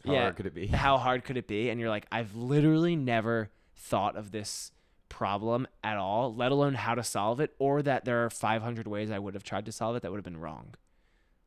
[0.07, 0.67] How yeah, hard could it be?
[0.69, 1.69] how hard could it be?
[1.69, 4.73] And you're like, I've literally never thought of this
[5.11, 9.11] problem at all, let alone how to solve it, or that there are 500 ways
[9.11, 10.75] I would have tried to solve it that would have been wrong.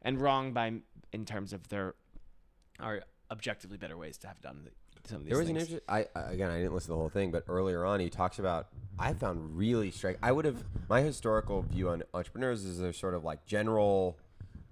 [0.03, 0.73] And wrong by
[1.11, 1.95] in terms of there
[2.81, 3.01] are
[3.31, 4.71] objectively better ways to have done the,
[5.09, 5.67] some of these There was an things.
[5.69, 5.85] interest.
[5.89, 8.39] I I- again, I didn't listen to the whole thing, but earlier on, he talks
[8.39, 8.67] about.
[8.97, 10.19] I found really striking.
[10.21, 14.17] I would have my historical view on entrepreneurs is they're sort of like general,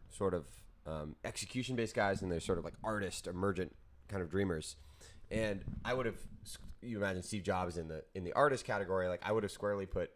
[0.10, 0.46] sort of
[0.86, 3.74] um, execution based guys, and they're sort of like artist, emergent
[4.10, 4.76] kind of dreamers.
[5.32, 6.18] And I would have
[6.82, 9.08] you imagine Steve Jobs in the in the artist category.
[9.08, 10.12] Like I would have squarely put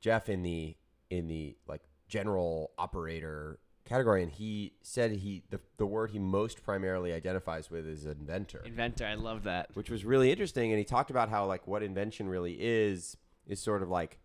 [0.00, 0.76] Jeff in the
[1.10, 6.62] in the like general operator category, and he said he the the word he most
[6.62, 9.70] primarily identifies with is inventor Inventor, I love that.
[9.74, 10.70] which was really interesting.
[10.72, 13.16] And he talked about how like what invention really is
[13.46, 14.18] is sort of like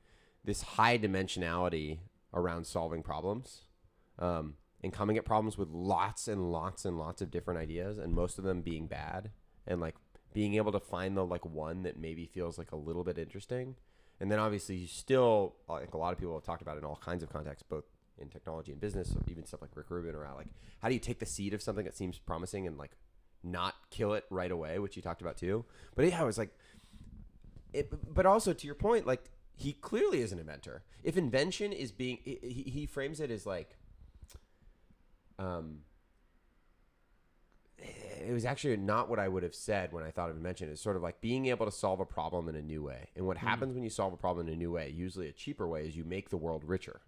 [0.43, 1.99] this high dimensionality
[2.33, 3.65] around solving problems,
[4.19, 8.13] um, and coming at problems with lots and lots and lots of different ideas, and
[8.13, 9.31] most of them being bad,
[9.67, 9.95] and like
[10.33, 13.75] being able to find the like one that maybe feels like a little bit interesting.
[14.19, 16.95] And then obviously you still like a lot of people have talked about in all
[17.03, 17.85] kinds of contexts, both
[18.21, 20.47] in technology and business, or even stuff like Rick Rubin or like
[20.79, 22.91] how do you take the seed of something that seems promising and like
[23.43, 25.65] not kill it right away, which you talked about too.
[25.95, 26.55] But yeah, I was like,
[27.73, 29.23] it, but also to your point, like
[29.55, 30.83] he clearly is an inventor.
[31.03, 33.77] If invention is being, he, he frames it as like,
[35.39, 35.79] um,
[37.79, 40.69] it was actually not what I would have said when I thought of invention.
[40.69, 43.09] It's sort of like being able to solve a problem in a new way.
[43.15, 45.67] And what happens when you solve a problem in a new way, usually a cheaper
[45.67, 47.01] way, is you make the world richer.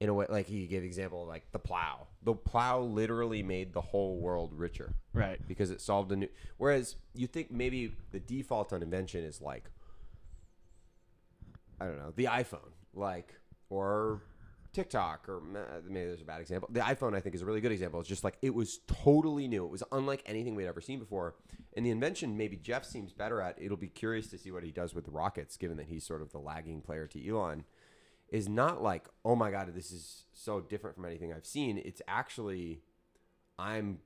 [0.00, 2.06] In a way, like he gave example of like the plow.
[2.22, 5.40] The plow literally made the whole world richer Right.
[5.48, 6.28] because it solved a new.
[6.56, 9.68] Whereas you think maybe the default on invention is like,
[11.80, 13.34] I don't know, the iPhone, like,
[13.70, 14.22] or
[14.72, 16.68] TikTok, or ma- maybe there's a bad example.
[16.72, 17.98] The iPhone, I think, is a really good example.
[18.00, 19.64] It's just like it was totally new.
[19.64, 21.34] It was unlike anything we'd ever seen before.
[21.76, 23.60] And the invention, maybe Jeff seems better at.
[23.60, 26.22] It'll be curious to see what he does with the rockets, given that he's sort
[26.22, 27.64] of the lagging player to Elon.
[28.30, 31.78] Is not like, oh my god, this is so different from anything I've seen.
[31.78, 32.82] It's actually,
[33.58, 33.98] I'm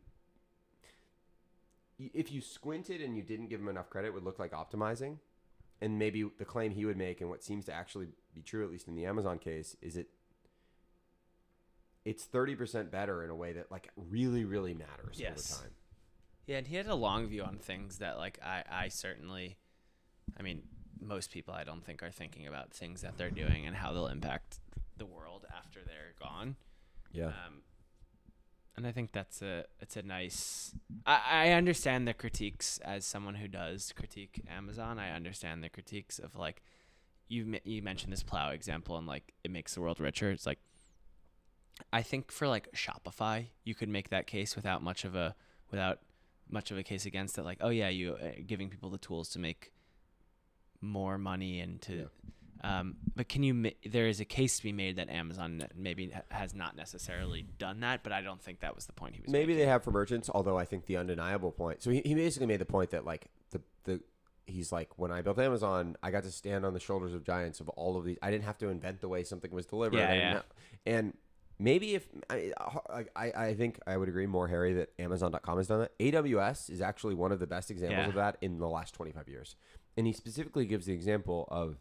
[1.98, 5.18] if you squinted and you didn't give him enough credit, it would look like optimizing.
[5.80, 8.70] And maybe the claim he would make, and what seems to actually be true, at
[8.70, 10.08] least in the Amazon case, is it
[12.04, 15.52] it's thirty percent better in a way that like really, really matters Yes.
[15.52, 15.74] over time.
[16.46, 19.56] Yeah, and he had a long view on things that like I, I certainly
[20.38, 20.62] I mean,
[21.03, 24.07] most people I don't think are thinking about things that they're doing and how they'll
[24.07, 24.61] impact
[24.96, 26.57] the world after they're gone.
[27.12, 27.26] Yeah.
[27.26, 27.62] Um,
[28.76, 30.74] and I think that's a it's a nice.
[31.05, 34.98] I, I understand the critiques as someone who does critique Amazon.
[34.98, 36.62] I understand the critiques of like
[37.28, 40.30] you you mentioned this plow example and like it makes the world richer.
[40.30, 40.59] It's like
[41.92, 45.34] I think for like Shopify, you could make that case without much of a
[45.70, 46.00] without
[46.48, 47.42] much of a case against it.
[47.42, 49.70] Like oh yeah, you uh, giving people the tools to make
[50.83, 52.09] more money and to
[52.64, 53.55] um, but can you?
[53.55, 57.43] ma- There is a case to be made that Amazon maybe ha- has not necessarily
[57.59, 59.33] done that, but I don't think that was the point he was.
[59.33, 59.64] Maybe making.
[59.64, 61.83] they have for merchants, although I think the undeniable point.
[61.83, 64.01] So he, he basically made the point that like the the
[64.47, 67.59] he's like when I built Amazon, I got to stand on the shoulders of giants
[67.59, 68.18] of all of these.
[68.22, 69.99] I didn't have to invent the way something was delivered.
[69.99, 70.41] Yeah, yeah.
[70.87, 71.14] And
[71.59, 72.53] maybe if I,
[73.16, 75.99] I I think I would agree more Harry that Amazon.com has done that.
[75.99, 78.09] AWS is actually one of the best examples Yeah.
[78.09, 79.57] of that in the last 25 years.
[79.97, 81.76] And he specifically gives the example of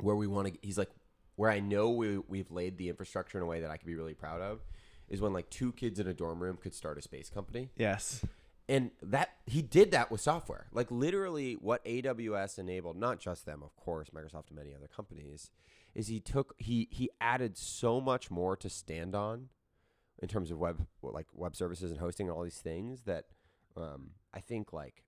[0.00, 0.90] where we want to he's like
[1.36, 3.94] where I know we we've laid the infrastructure in a way that I could be
[3.94, 4.60] really proud of
[5.08, 7.70] is when like two kids in a dorm room could start a space company.
[7.76, 8.24] Yes.
[8.68, 10.66] And that he did that with software.
[10.72, 15.50] Like literally what AWS enabled, not just them, of course, Microsoft and many other companies,
[15.94, 19.48] is he took he he added so much more to stand on
[20.20, 23.26] in terms of web like web services and hosting and all these things that
[23.76, 25.04] um, I think like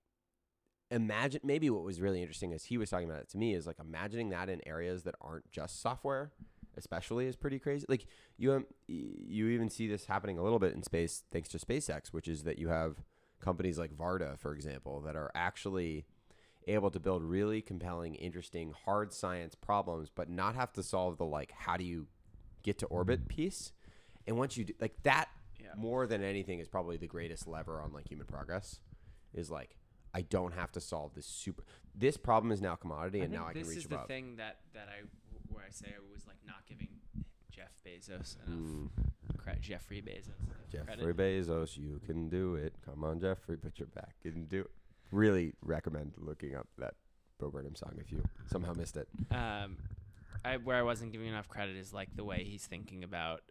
[0.91, 3.65] imagine maybe what was really interesting as he was talking about it to me is
[3.65, 6.31] like imagining that in areas that aren't just software
[6.77, 8.05] especially is pretty crazy like
[8.37, 12.09] you um, you even see this happening a little bit in space thanks to SpaceX
[12.09, 12.97] which is that you have
[13.41, 16.05] companies like Varda for example that are actually
[16.67, 21.23] able to build really compelling, interesting, hard science problems, but not have to solve the
[21.25, 22.07] like how do you
[22.63, 23.71] get to orbit piece.
[24.25, 25.29] And once you do, like that,
[25.59, 25.67] Yeah.
[25.77, 28.79] more than anything, is probably the greatest lever on like human progress.
[29.31, 29.75] Is like
[30.17, 31.63] I don't have to solve this super.
[31.93, 34.07] This problem is now commodity, and now I can this reach is above.
[34.07, 35.03] the thing that that I
[35.53, 36.87] where I say I was like not giving
[37.51, 38.89] Jeff Bezos enough Mm.
[39.61, 40.27] Jeffrey Bezos.
[40.39, 41.17] enough Jeffrey credit.
[41.47, 42.73] Bezos, you can do it.
[42.85, 44.71] Come on, Jeffrey, put your back and do it.
[45.11, 46.95] Really recommend looking up that
[47.39, 49.07] Bo Burnham song if you somehow missed it.
[49.31, 49.77] Um,
[50.43, 53.41] I where I wasn't giving enough credit is like the way he's thinking about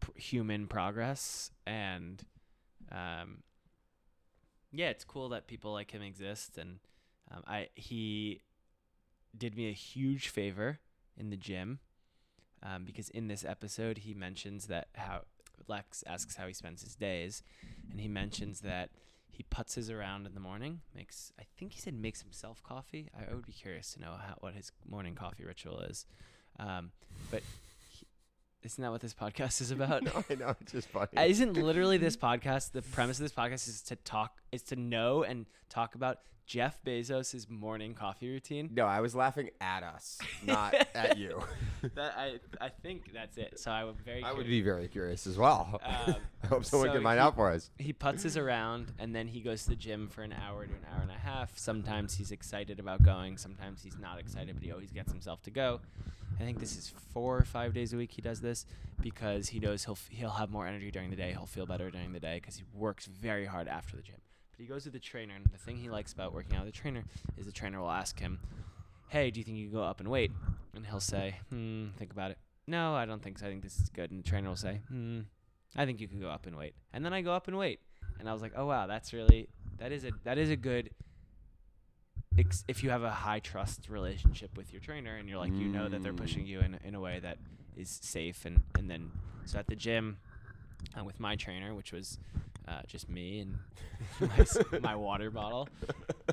[0.00, 2.22] pr- human progress and
[2.90, 3.42] um
[4.72, 6.78] yeah it's cool that people like him exist and
[7.30, 8.40] um, i he
[9.36, 10.78] did me a huge favor
[11.16, 11.78] in the gym
[12.62, 15.22] um, because in this episode he mentions that how
[15.68, 17.42] lex asks how he spends his days
[17.90, 18.90] and he mentions that
[19.30, 23.08] he putzes around in the morning makes i think he said makes himself coffee.
[23.16, 26.06] I, I would be curious to know how, what his morning coffee ritual is.
[26.58, 26.90] Um,
[27.30, 27.42] but
[28.64, 31.08] isn't that what this podcast is about no, I know it's just funny.
[31.16, 34.76] uh, Isn't literally this podcast the premise of this podcast is to talk is to
[34.76, 38.70] know and talk about Jeff Bezos' morning coffee routine?
[38.72, 41.42] no, I was laughing at us, not at you.
[41.94, 43.58] That I I think that's it.
[43.58, 45.80] So I would very I would be very curious as well.
[45.82, 47.70] Um, I hope someone so can find out for us.
[47.78, 50.86] he putzes around and then he goes to the gym for an hour to an
[50.92, 51.56] hour and a half.
[51.58, 55.50] Sometimes he's excited about going, sometimes he's not excited, but he always gets himself to
[55.50, 55.80] go.
[56.40, 58.66] I think this is four or five days a week he does this
[59.00, 61.30] because he knows he'll f- he'll have more energy during the day.
[61.32, 64.16] He'll feel better during the day because he works very hard after the gym.
[64.52, 66.74] But he goes to the trainer, and the thing he likes about working out with
[66.74, 67.04] the trainer
[67.36, 68.38] is the trainer will ask him,
[69.08, 70.30] "Hey, do you think you can go up and wait?
[70.74, 73.46] And he'll say, "Hmm, think about it." No, I don't think so.
[73.46, 74.10] I think this is good.
[74.10, 75.20] And the trainer will say, "Hmm,
[75.74, 76.74] I think you can go up and wait.
[76.92, 77.80] And then I go up and wait.
[78.20, 79.48] and I was like, "Oh wow, that's really
[79.78, 80.90] that is a that is a good."
[82.38, 85.68] Ex- if you have a high trust relationship with your trainer and you're like you
[85.68, 86.18] know that they're Mm.
[86.18, 87.36] pushing you in, in a way that
[87.76, 89.10] is safe and, and then
[89.44, 90.16] so at the gym
[90.98, 92.18] uh, with my trainer which was
[92.68, 93.58] uh, just me and
[94.70, 95.68] my, my water bottle.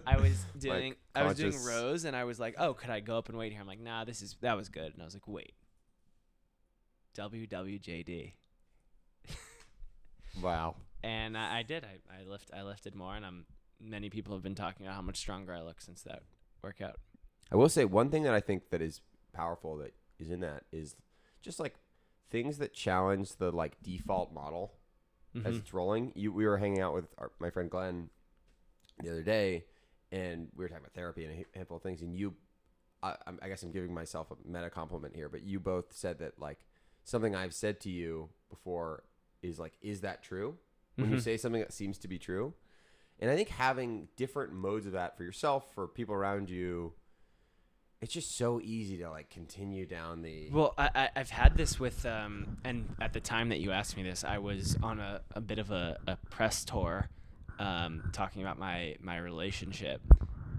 [0.05, 3.17] I was doing I was doing rows and I was like oh could I go
[3.17, 3.61] up and wait here?
[3.61, 4.93] I'm like nah this is that was good.
[4.93, 5.53] And I was like wait
[7.17, 8.33] WWJD
[10.41, 10.75] Wow.
[11.03, 13.45] and I, I did I, I lift I lifted more and I'm
[13.81, 16.23] many people have been talking about how much stronger I look since that
[16.61, 16.97] workout.
[17.51, 19.01] I will say one thing that I think that is
[19.33, 20.95] powerful that is in that is
[21.41, 21.75] just like
[22.29, 24.73] things that challenge the like default model
[25.35, 25.59] as Mhm.
[25.59, 26.11] it's rolling.
[26.15, 28.09] You, we were hanging out with our, my friend Glenn
[29.01, 29.65] the other day,
[30.11, 32.01] and we were talking about therapy and a handful of things.
[32.01, 32.35] And you,
[33.03, 36.39] I, I'm- guess I'm giving myself a meta compliment here, but you both said that
[36.39, 36.59] like
[37.03, 39.03] something I've said to you before
[39.41, 40.57] is like, is that true?
[40.95, 41.21] When you Mhm.
[41.21, 42.53] say something that seems to be true,
[43.19, 46.93] and I think having different modes of that for yourself, for people around you,
[48.01, 50.49] it's just so easy to like continue down the.
[50.51, 53.97] Well, I, I, I've had this with, um, and at the time that you asked
[53.97, 57.09] me this, I was on a, a bit of a, a press tour,
[57.59, 60.01] um, talking about my my relationship,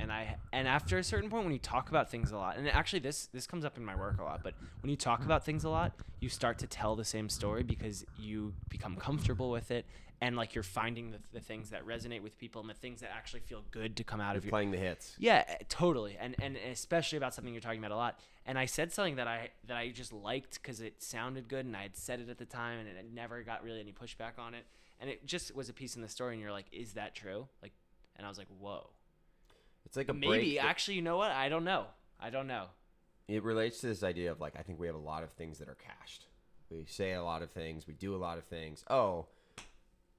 [0.01, 2.69] and I and after a certain point, when you talk about things a lot, and
[2.69, 5.45] actually this this comes up in my work a lot, but when you talk about
[5.45, 9.71] things a lot, you start to tell the same story because you become comfortable with
[9.71, 9.85] it,
[10.21, 13.11] and like you're finding the, the things that resonate with people and the things that
[13.15, 15.15] actually feel good to come out You're of your playing the hits.
[15.19, 18.19] yeah, eh, totally, and and especially about something you're talking about a lot.
[18.47, 21.77] And I said something that I that I just liked because it sounded good, and
[21.77, 24.55] I had said it at the time, and it never got really any pushback on
[24.55, 24.65] it.
[24.99, 27.49] And it just was a piece in the story, and you're like, "Is that true?"
[27.63, 27.73] Like,
[28.17, 28.91] and I was like, "Whoa,
[29.91, 31.33] It's like a maybe." that- Actually, you know what?
[31.33, 31.87] I don't know.
[32.19, 32.67] I don't know.
[33.29, 35.59] it relates to this idea of like I think we have a lot of things
[35.59, 36.27] that are cached.
[36.71, 38.85] We say a lot of things, we do a lot of things.
[38.89, 39.27] Oh,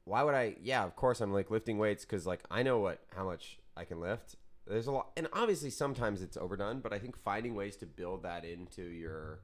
[0.05, 0.55] why would I?
[0.61, 3.86] Yeah, of course I'm like lifting weights because like I know what how much I
[3.86, 4.36] can lift.
[4.67, 8.24] There's a lot, and obviously sometimes it's overdone, but I think finding ways to build
[8.24, 9.39] that into your,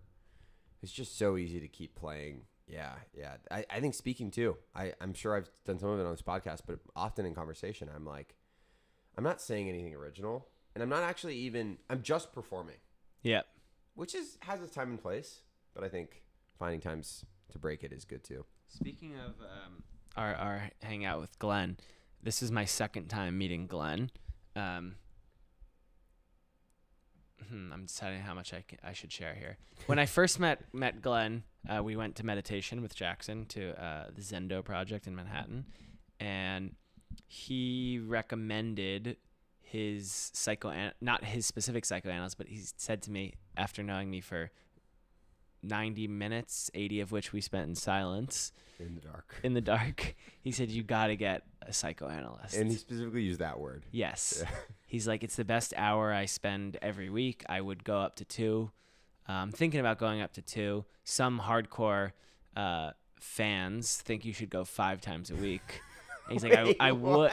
[0.84, 2.42] it's just so easy to keep playing.
[2.68, 3.38] Yeah, yeah.
[3.50, 4.58] I, I think speaking too.
[4.76, 7.90] I I'm sure I've done some of it on this podcast, but often in conversation,
[7.94, 8.36] I'm like,
[9.18, 11.78] I'm not saying anything original, and I'm not actually even.
[11.90, 12.76] I'm just performing
[13.24, 13.42] Yeah.
[13.96, 15.42] which is has its time and place,
[15.74, 16.24] but I think
[16.60, 18.46] finding times to break it is good too.
[18.68, 19.84] Speaking of um,
[20.16, 21.78] our our hangout with Glenn,
[22.22, 24.12] this is my second time meeting Glenn.
[24.56, 24.96] Um,
[27.50, 29.58] hmm, I'm deciding how much I, can, I should share here.
[29.86, 34.08] When I first met met Glenn, uh, we went to meditation with Jackson to uh,
[34.14, 35.66] the Zendo project in Manhattan,
[36.20, 36.76] and
[37.26, 39.18] he recommended
[39.62, 44.52] his psycho not his specific psychoanalyst, but he said to me after knowing me for
[45.64, 49.36] 90 minutes, 80 of which we spent in silence in the dark.
[49.44, 50.16] in the dark.
[50.42, 52.56] He said you got to get a psychoanalyst.
[52.56, 53.84] And he specifically used that word.
[53.92, 54.42] yes.
[54.42, 54.50] Yeah.
[54.88, 57.44] He's like, it's the best hour I spend every week.
[57.50, 58.72] I would go up to two.
[59.28, 60.86] Um, thinking about going up to two.
[61.04, 62.14] Some hardcore
[62.56, 65.82] uh, fans think you should go five times a week.
[66.28, 67.32] And he's like, I, Wait, I would.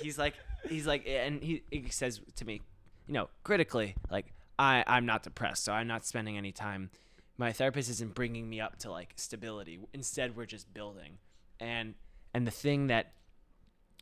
[0.00, 0.34] He's like,
[0.68, 2.60] he's like, and he, he says to me,
[3.06, 6.90] you know, critically, like, I, I'm not depressed, so I'm not spending any time.
[7.36, 9.78] My therapist isn't bringing me up to like stability.
[9.92, 11.18] Instead, we're just building.
[11.60, 11.94] And
[12.34, 13.12] and the thing that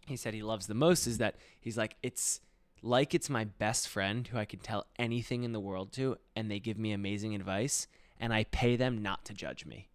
[0.06, 2.40] he said he loves the most is that he's like, it's
[2.82, 6.50] like it's my best friend who I can tell anything in the world to, and
[6.50, 7.86] they give me amazing advice,
[8.18, 9.88] and I pay them not to judge me.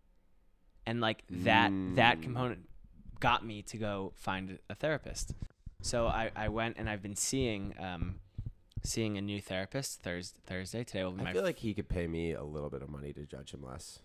[0.86, 2.24] And like that that Mm.
[2.24, 2.69] component
[3.22, 5.34] got me to go find a therapist.
[5.82, 8.19] So I, I went and I've been seeing um,
[8.84, 10.39] seeing a new therapist Thursday.
[10.45, 11.30] Thursday today will be my.
[11.30, 13.63] I feel like he could pay me a little bit of money to judge him
[13.63, 13.99] less.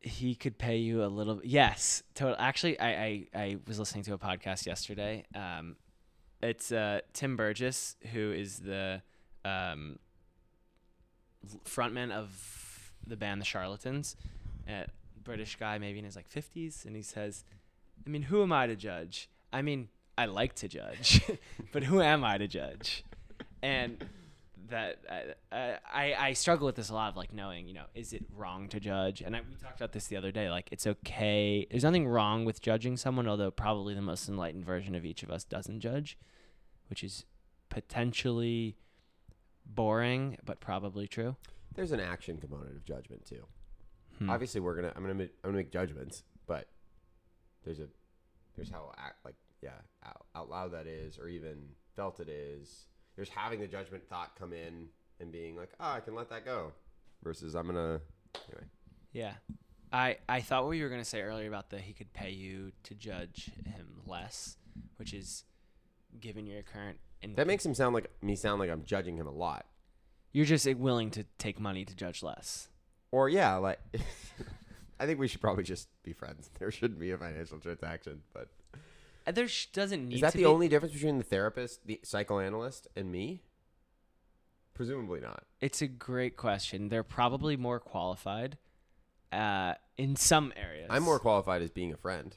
[0.00, 1.40] he could pay you a little.
[1.42, 2.36] Yes, total.
[2.38, 5.24] Actually, I, I I was listening to a podcast yesterday.
[5.34, 5.76] Um,
[6.42, 9.02] it's uh Tim Burgess who is the
[9.44, 9.98] um
[11.64, 14.16] frontman of the band The Charlatans,
[14.68, 14.86] a
[15.22, 17.44] British guy, maybe in his like fifties, and he says,
[18.06, 19.28] "I mean, who am I to judge?
[19.52, 21.22] I mean, I like to judge,
[21.72, 23.04] but who am I to judge?"
[23.62, 24.04] And
[24.68, 28.12] that I, I I struggle with this a lot of like knowing you know is
[28.12, 30.86] it wrong to judge and I, we talked about this the other day like it's
[30.86, 35.22] okay there's nothing wrong with judging someone although probably the most enlightened version of each
[35.22, 36.18] of us doesn't judge
[36.90, 37.24] which is
[37.70, 38.76] potentially
[39.64, 41.36] boring but probably true
[41.74, 43.44] There's an action component of judgment too.
[44.18, 44.30] Hmm.
[44.30, 46.24] Obviously, we're gonna I'm gonna make, I'm gonna make judgments,
[47.64, 47.88] there's a
[48.56, 49.70] there's how act like yeah
[50.06, 51.56] out, out loud that is, or even
[51.96, 52.86] felt it is.
[53.16, 54.88] There's having the judgment thought come in
[55.20, 56.72] and being like, oh, I can let that go,
[57.22, 58.00] versus I'm gonna
[58.48, 58.64] anyway.
[59.12, 59.32] yeah
[59.92, 62.72] I I thought what you were gonna say earlier about the he could pay you
[62.84, 64.56] to judge him less
[64.96, 65.44] which is
[66.20, 69.26] given your current and That makes him sound like me sound like I'm judging him
[69.26, 69.66] a lot.
[70.32, 72.68] you're just uh, willing to take money to judge less
[73.10, 73.80] Or yeah, like
[75.00, 76.50] I think we should probably just be friends.
[76.58, 78.48] There shouldn't be a financial transaction, but
[79.32, 80.44] there sh- doesn't need is that the be.
[80.46, 83.42] only difference between the therapist, the psychoanalyst, and me?
[84.74, 85.44] Presumably not.
[85.60, 86.88] It's a great question.
[86.88, 88.58] They're probably more qualified
[89.32, 90.86] uh, in some areas.
[90.90, 92.36] I'm more qualified as being a friend.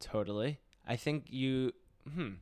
[0.00, 0.60] totally.
[0.86, 1.72] I think you.
[2.14, 2.34] Hmm.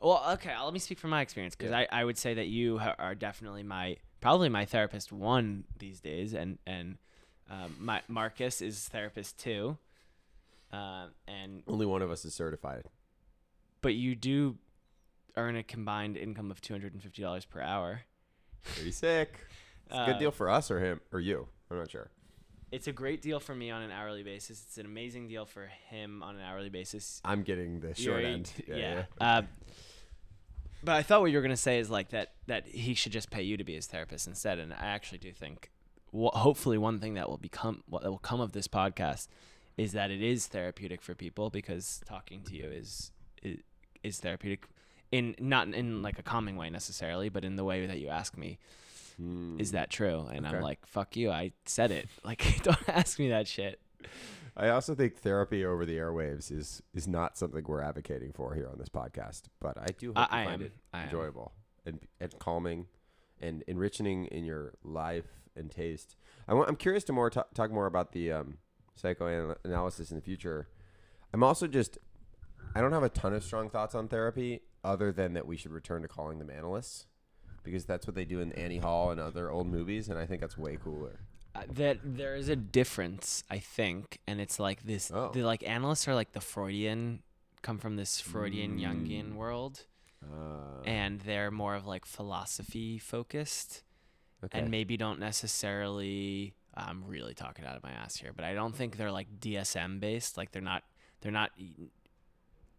[0.00, 0.52] Well, okay.
[0.60, 1.86] Let me speak from my experience because Yeah.
[1.90, 6.32] I, I would say that you are definitely my probably my therapist one these days,
[6.34, 6.98] and and
[7.50, 9.78] um, my Marcus is therapist too.
[10.72, 12.84] Uh, and Only one of us is certified.
[13.82, 14.56] but you do
[15.36, 18.00] earn a combined income of two hundred and fifty dollars per hour.
[18.74, 19.38] Pretty sick.
[19.86, 21.46] It's a Uh, good deal for us or him or you.
[21.70, 22.10] I'm not sure.
[22.72, 24.60] It's a great deal for me on an hourly basis.
[24.66, 27.20] It's an amazing deal for him on an hourly basis.
[27.24, 28.52] I'm getting the short You're- end.
[28.66, 29.04] Yeah.
[29.20, 29.42] Uh,
[30.82, 33.30] but I thought what you were gonna say is like that that he should just
[33.30, 34.58] pay you to be his therapist instead.
[34.58, 35.70] And I actually do think,
[36.16, 39.28] wh- hopefully, one thing that will become what will come of this podcast
[39.76, 43.10] is that it is therapeutic for people because talking to you is
[43.42, 43.58] is,
[44.02, 44.66] is therapeutic
[45.12, 48.36] in not in like a calming way necessarily, but in the way that you ask
[48.36, 48.58] me.
[49.16, 49.58] Hmm.
[49.58, 50.26] Is that true?
[50.30, 51.30] And I'm like, fuck you.
[51.30, 52.08] I said it.
[52.24, 53.80] Like, don't ask me that shit.
[54.56, 58.68] I also think therapy over the airwaves is is not something we're advocating for here
[58.70, 59.42] on this podcast.
[59.60, 60.66] But I do hope I, you I find am.
[60.66, 61.04] it I am.
[61.04, 61.52] enjoyable
[61.84, 62.86] and and calming
[63.40, 66.16] and enriching in your life and taste.
[66.48, 68.58] I I'm curious to more ta- talk more about the um,
[68.94, 70.68] psychoanalysis in the future.
[71.32, 71.98] I'm also just
[72.74, 75.72] I don't have a ton of strong thoughts on therapy other than that we should
[75.72, 77.06] return to calling them analysts
[77.64, 80.40] because that's what they do in Annie Hall and other old movies and I think
[80.40, 81.20] that's way cooler.
[81.54, 85.10] Uh, that there is a difference, I think, and it's like this.
[85.12, 85.30] Oh.
[85.32, 87.22] The like analysts are like the Freudian,
[87.62, 89.34] come from this Freudian Jungian Mm.
[89.36, 89.86] world,
[90.22, 93.82] Uh, and they're more of like philosophy focused,
[94.44, 94.58] okay.
[94.58, 96.54] and maybe don't necessarily.
[96.74, 100.00] I'm really talking out of my ass here, but I don't think they're like DSM
[100.00, 100.36] based.
[100.36, 100.82] Like they're not.
[101.20, 101.52] They're not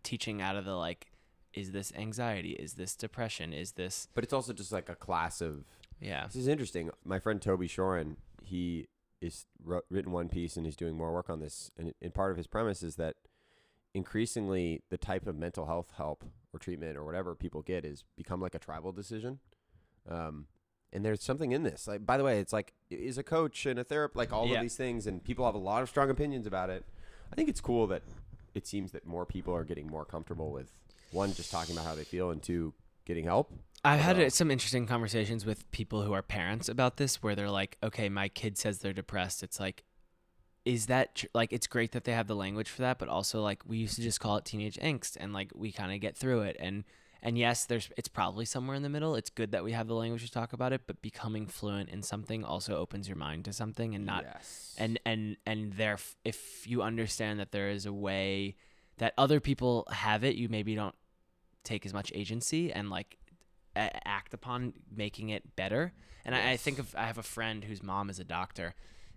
[0.04, 1.12] teaching out of the like.
[1.54, 2.52] Is this anxiety?
[2.52, 3.54] Is this depression?
[3.54, 5.64] Is this but it's also just like a class of
[6.00, 6.26] yeah?
[6.26, 6.92] This is interesting.
[7.04, 8.88] My friend Toby Shorin, he
[9.22, 11.72] is wrote, written one piece and he's doing more work on this.
[11.78, 13.16] And, and part of his premise is that
[13.94, 16.24] increasingly the type of mental health help
[16.58, 19.40] or treatment or whatever people get is become like a tribal decision.
[20.10, 20.48] Um,
[20.92, 21.88] and there's something in this.
[21.88, 24.56] Like, by the way, it's like is a coach and a therapist, like all Yeah.
[24.56, 26.86] of these things, and people have a lot of strong opinions about it.
[27.32, 28.04] I think it's cool that
[28.54, 30.72] it seems that more people are getting more comfortable with
[31.12, 32.74] one, just talking about how they feel, and two,
[33.06, 33.52] getting help.
[33.84, 37.50] I've had uh, some interesting conversations with people who are parents about this, where they're
[37.52, 39.84] like, "Okay, my kid says they're depressed." It's like,
[40.68, 43.42] is that tr- like it's great that they have the language for that, but also
[43.42, 46.18] like we used to just call it teenage angst, and like we kind of get
[46.18, 46.58] through it.
[46.60, 46.84] And
[47.24, 49.16] and yes, there's it's probably somewhere in the middle.
[49.16, 52.04] It's good that we have the language to talk about it, but becoming fluent in
[52.04, 54.76] something also opens your mind to something, and not yes.
[54.78, 58.56] and and and there if you understand that there is a way
[58.98, 60.96] that other people have it you maybe don't
[61.64, 63.18] take as much agency and like
[63.76, 65.94] a- act upon making it better
[66.26, 66.88] and I, I think Yes.
[66.88, 68.74] of i have a friend whose mom is a doctor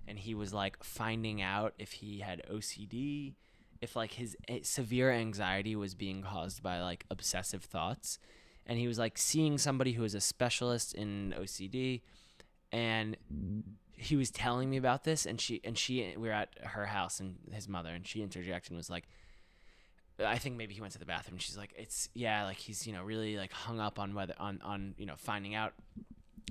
[0.06, 3.34] and he was like finding out if he had ocd
[3.80, 8.18] if like his eh, severe anxiety was being caused by like obsessive thoughts
[8.66, 12.00] and he was like seeing somebody who is a specialist in ocd
[12.72, 13.16] and
[13.96, 17.20] he was telling me about this and she and she we were at her house
[17.20, 19.06] and his mother and she interjected and was like
[20.24, 21.38] I think maybe he went to the bathroom.
[21.38, 24.60] She's like, it's yeah, like he's you know really like hung up on whether on
[24.62, 25.72] on you know finding out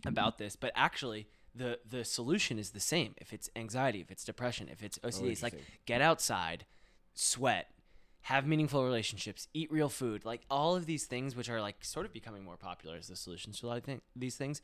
[0.05, 3.15] about this, but actually the the solution is the same.
[3.17, 5.53] If it's anxiety, if it's depression, if it's OCD, it's like
[5.85, 6.65] get outside,
[7.13, 7.67] sweat,
[8.21, 12.05] have meaningful relationships, eat real food, like all of these things, which are like sort
[12.05, 14.61] of becoming more popular as the solutions to a lot of th- these things,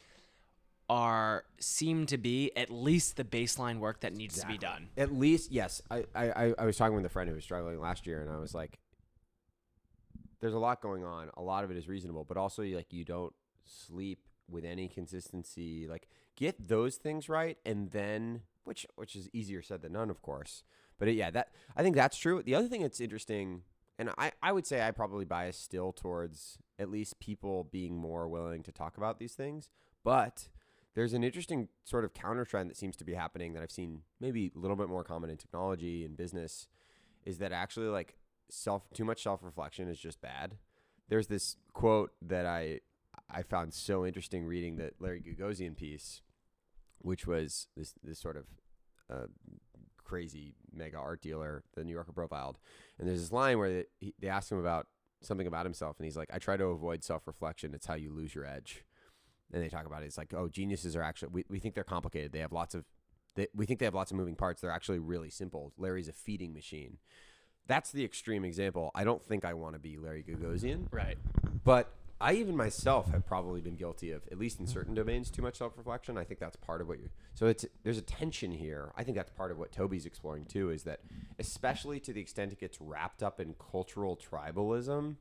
[0.87, 4.89] are seem to be at least the baseline work that needs to be done.
[4.97, 5.81] At least, yes.
[5.89, 8.29] I, I, I- I was talking with a friend who was struggling last year, and
[8.29, 8.77] I was like,
[10.41, 11.29] "There's a lot going on.
[11.37, 13.33] A lot of it is reasonable, but also like you don't
[13.65, 14.19] sleep
[14.49, 15.87] with any consistency.
[15.87, 20.21] Like get those things right, and then which which is easier said than done, of
[20.21, 20.63] course.
[20.97, 22.41] But uh, yeah, that I think that's true.
[22.43, 23.61] The other thing that's interesting,
[23.97, 28.27] and I I would say I probably bias still towards at least people being more
[28.27, 29.69] willing to talk about these things,
[30.03, 30.47] but
[30.95, 34.01] there's an interesting sort of counter trend that seems to be happening that I've seen
[34.19, 36.67] maybe a little bit more common in technology and business
[37.25, 38.17] is that actually like
[38.49, 40.55] self too much self reflection is just bad.
[41.09, 42.79] There's this quote that I
[43.29, 46.21] I found so interesting reading the Larry Gagosian piece,
[46.99, 48.45] which was this this sort of
[49.09, 49.27] uh,
[50.03, 52.57] crazy mega art dealer, the New Yorker profiled,
[52.99, 54.87] and there's this line where they, he, they asked him about
[55.21, 57.73] something about himself, and he's like, "I try to avoid self reflection.
[57.73, 58.83] It's how you lose your edge."
[59.53, 60.07] and they talk about it.
[60.07, 62.31] It's like, oh, geniuses are actually we, we think they're complicated.
[62.31, 62.83] They have lots of
[63.35, 64.59] they, we think they have lots of moving parts.
[64.59, 65.71] They're actually really simple.
[65.77, 66.97] Larry's a feeding machine.
[67.67, 68.89] That's the extreme example.
[68.95, 71.17] I don't think I want to be Larry Gagosian, Right.
[71.63, 75.41] but I even myself have probably been guilty of, at least in certain domains, too
[75.41, 76.17] much self-reflection.
[76.17, 77.09] I think that's part of what you.
[77.33, 78.93] So it's there's a tension here.
[78.95, 80.69] I think that's part of what Toby's exploring too.
[80.69, 81.01] Is that
[81.39, 85.15] especially to the extent it gets wrapped up in cultural tribalism,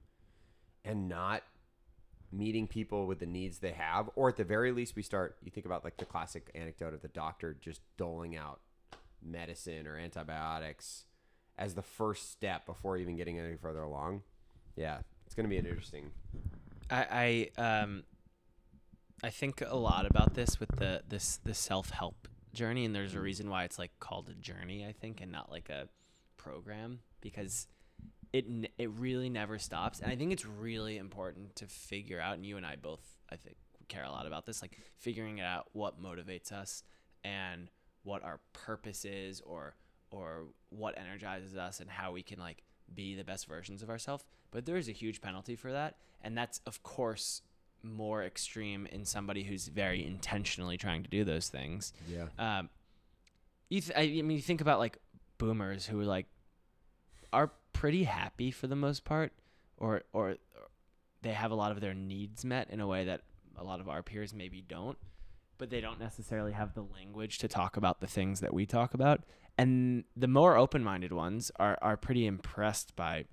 [0.85, 1.43] and not
[2.31, 5.37] meeting people with the needs they have, or at the very least, we start.
[5.43, 8.61] You think about like the classic anecdote of the doctor just doling out
[9.23, 11.05] medicine or antibiotics
[11.57, 14.23] as the first step before even getting any further along.
[14.77, 16.11] Yeah, it's going to be an interesting.
[16.91, 18.05] I, I um
[19.23, 23.15] I think a lot about this with the this the self help journey, and there's
[23.15, 24.87] a reason why it's like called a journey.
[24.87, 25.89] I think, and not like a
[26.37, 27.67] program because
[28.33, 28.45] it
[28.79, 30.01] it really never stops.
[30.01, 32.35] And I think it's really important to figure out.
[32.35, 33.57] And you and I both, I think,
[33.89, 36.83] care a lot about this, like figuring out what motivates us
[37.23, 37.71] and
[38.03, 39.77] what our purpose is, or
[40.11, 42.63] or what energizes us, and how we can like
[42.95, 44.25] be the best versions of ourselves.
[44.51, 47.43] But there is a huge penalty for that, and that's of course
[47.83, 51.93] more extreme in somebody who's very intentionally trying to do those things.
[52.09, 52.29] Yeah.
[52.39, 52.71] Um,
[53.69, 54.99] you th- I, I mean, you think about like
[55.39, 56.27] boomers who like
[57.33, 59.33] are pretty happy for the most part,
[59.77, 60.37] or or
[61.23, 63.23] they have a lot of their needs met in a way that
[63.57, 64.99] a lot of our peers maybe don't,
[65.59, 68.95] but they don't necessarily have the language to talk about the things that we talk
[68.95, 69.23] about.
[69.57, 73.27] And the more open-minded ones are are pretty impressed by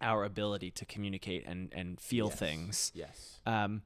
[0.00, 2.38] our ability to communicate and and feel Yes.
[2.38, 2.92] things.
[2.94, 3.40] Yes.
[3.46, 3.82] Um,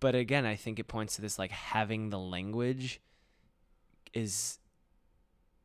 [0.00, 3.00] but again, I think it points to this like having the language
[4.12, 4.58] is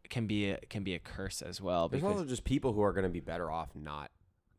[0.10, 2.82] can be a, can be a curse as well There's because also just people who
[2.82, 4.10] are going to be better off not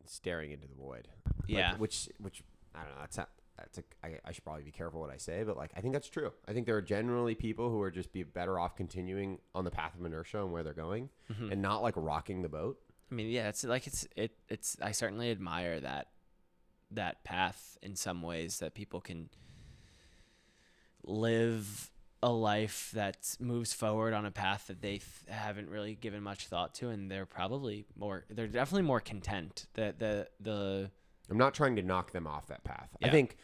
[0.05, 1.07] staring into the void.
[1.25, 2.43] Like, yeah which which
[2.75, 3.01] I don't know.
[3.01, 3.29] That's not.
[3.59, 5.93] That's a, I, I should probably be careful what I say, but like I think
[5.93, 6.31] that's true.
[6.47, 9.71] I think there are generally people who are just be better off continuing on the
[9.71, 11.51] path of inertia and where they're going, Mhm.
[11.51, 12.79] and not like rocking the boat.
[13.11, 16.09] I mean yeah it's like it's it it's I certainly admire that
[16.91, 19.29] that path in some ways that people can
[21.03, 21.91] live
[22.21, 26.47] a life that moves forward on a path that they th- haven't really given much
[26.47, 30.91] thought to and they're probably more they're definitely more content that the the
[31.29, 32.89] I'm not trying to knock them off that path.
[33.03, 33.37] I think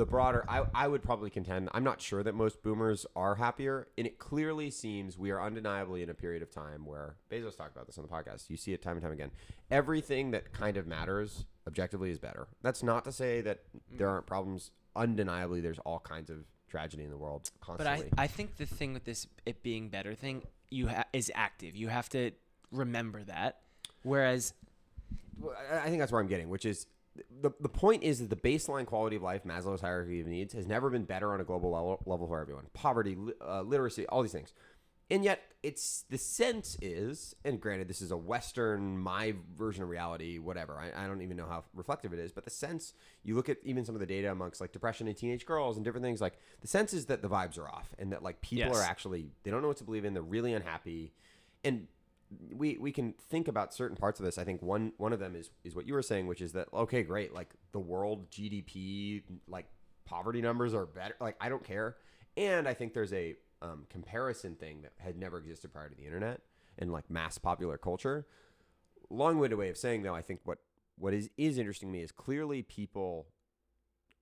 [0.00, 3.86] the broader, I, I would probably contend, I'm not sure that most boomers are happier.
[3.98, 7.76] And it clearly seems we are undeniably in a period of time where Bezos talked
[7.76, 8.48] about this on the podcast.
[8.48, 9.30] You see it time and time again.
[9.70, 12.48] Everything that kind of matters objectively is better.
[12.62, 13.58] That's not to say that
[13.94, 14.70] there aren't problems.
[14.96, 17.86] Undeniably, there's all kinds of tragedy in the world But.
[17.86, 21.76] I, I think the thing with this it being better thing you ha- is active.
[21.76, 22.30] You have to
[22.72, 23.58] remember that.
[24.02, 24.54] Whereas
[25.38, 26.86] Well, I think that's where I'm getting, which is
[27.42, 30.66] the the point is that the baseline quality of life, Maslow's hierarchy of needs, has
[30.66, 32.66] never been better on a global level, level for everyone.
[32.72, 34.52] Poverty, uh, literacy, all these things,
[35.10, 39.88] and yet it's the sense is, and granted, this is a Western my version of
[39.88, 40.78] reality, whatever.
[40.78, 43.58] I, I don't even know how reflective it is, but the sense you look at
[43.62, 46.38] even some of the data amongst like depression in teenage girls and different things, like
[46.60, 48.76] the sense is that the vibes are off, and that like people Yes.
[48.76, 51.12] are actually they don't know what to believe in, they're really unhappy,
[51.64, 51.86] and
[52.52, 54.38] we we can think about certain parts of this.
[54.38, 56.68] I think one one of them is is what you were saying, which is that
[56.72, 59.66] okay, great, like the world GDP, like
[60.04, 61.16] poverty numbers are better.
[61.20, 61.96] Like I don't care,
[62.36, 66.06] and I think there's a um, comparison thing that had never existed prior to the
[66.06, 66.40] internet
[66.78, 68.26] and like mass popular culture.
[69.10, 70.58] Long-winded way of saying though, I think what
[70.96, 73.26] what is is interesting to me is clearly people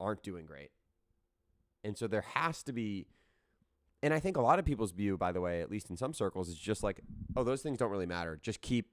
[0.01, 0.71] aren't doing great,
[1.85, 3.07] and so there has to be
[4.03, 6.13] and I think a lot of people's view, by the way, at least in some
[6.15, 7.01] circles, is just like,
[7.37, 8.39] oh, those things don't really matter.
[8.43, 8.91] Just keep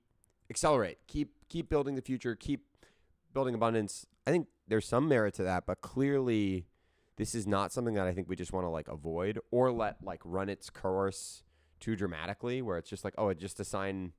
[0.49, 2.65] accelerate, keep keep building the future, keep
[3.33, 4.05] building abundance.
[4.27, 6.67] I think there's some merit to that, but clearly
[7.17, 10.03] this is not something that I think we just want to like avoid or let
[10.03, 11.43] like run its course
[11.79, 14.13] too dramatically where it's just like, oh, it just assign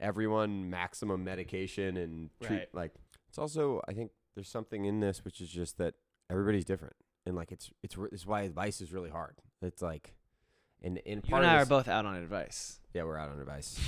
[0.00, 2.68] everyone maximum medication and treat Right.
[2.74, 2.92] like
[3.28, 5.94] it's also I think there's something in this which is just that
[6.28, 6.96] everybody's different.
[7.24, 9.40] And like it's it's it's why advice is really hard.
[9.62, 10.14] It's like
[10.82, 12.80] and and you and I are both out on advice.
[12.94, 13.78] yeah, we're out on advice.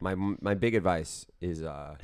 [0.00, 1.96] my my big advice is uh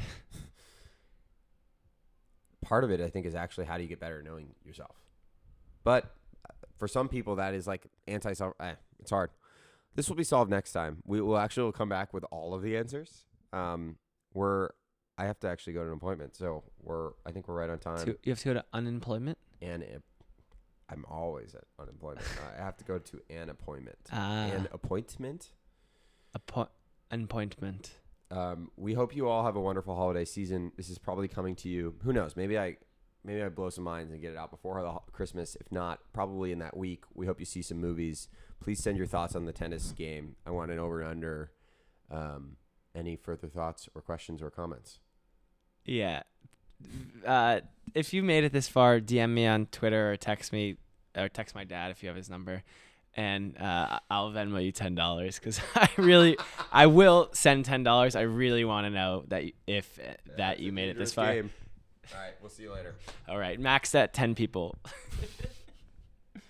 [2.62, 4.96] part of it I think is actually how do you get better at knowing yourself.
[5.84, 6.04] But
[6.48, 9.30] uh, for some people that is like anti self eh, it's hard.
[9.94, 11.02] This will be solved next time.
[11.04, 13.24] We will actually come back with all of the answers.
[13.52, 13.96] Um
[14.32, 14.70] we're
[15.16, 17.78] I have to actually go to an appointment, so we're I think we're right on
[17.78, 18.04] time.
[18.24, 19.38] You have to go to unemployment.
[19.62, 20.02] and it,
[20.90, 22.26] I'm always at unemployment.
[22.58, 23.98] I have to go to an appointment.
[24.12, 25.52] Ah, an appointment.
[26.38, 26.68] appo-
[27.10, 27.92] appointment.
[28.30, 30.72] Um, we hope you all have a wonderful holiday season.
[30.76, 31.94] This is probably coming to you.
[32.02, 32.36] Who knows?
[32.36, 32.76] Maybe I,
[33.24, 35.56] maybe I blow some minds and get it out before the ho- Christmas.
[35.60, 37.04] If not, probably in that week.
[37.14, 38.28] We hope you see some movies.
[38.60, 40.36] Please send your thoughts on the tennis game.
[40.46, 41.52] I want an over and under.
[42.10, 42.56] Um,
[42.94, 45.00] any further thoughts or questions or comments?
[45.84, 46.22] Yeah.
[47.24, 47.60] Uh,
[47.94, 50.76] if you made it this far, DM me on Twitter or text me
[51.16, 52.62] or text my dad if you have his number,
[53.14, 56.36] and uh, I'll Venmo you ten dollars because I really,
[56.72, 58.16] I will send ten dollars.
[58.16, 61.26] I really want to know that if uh, that you made it this far.
[62.12, 62.94] All right, we'll see you later.
[63.28, 64.76] All right, max at ten people.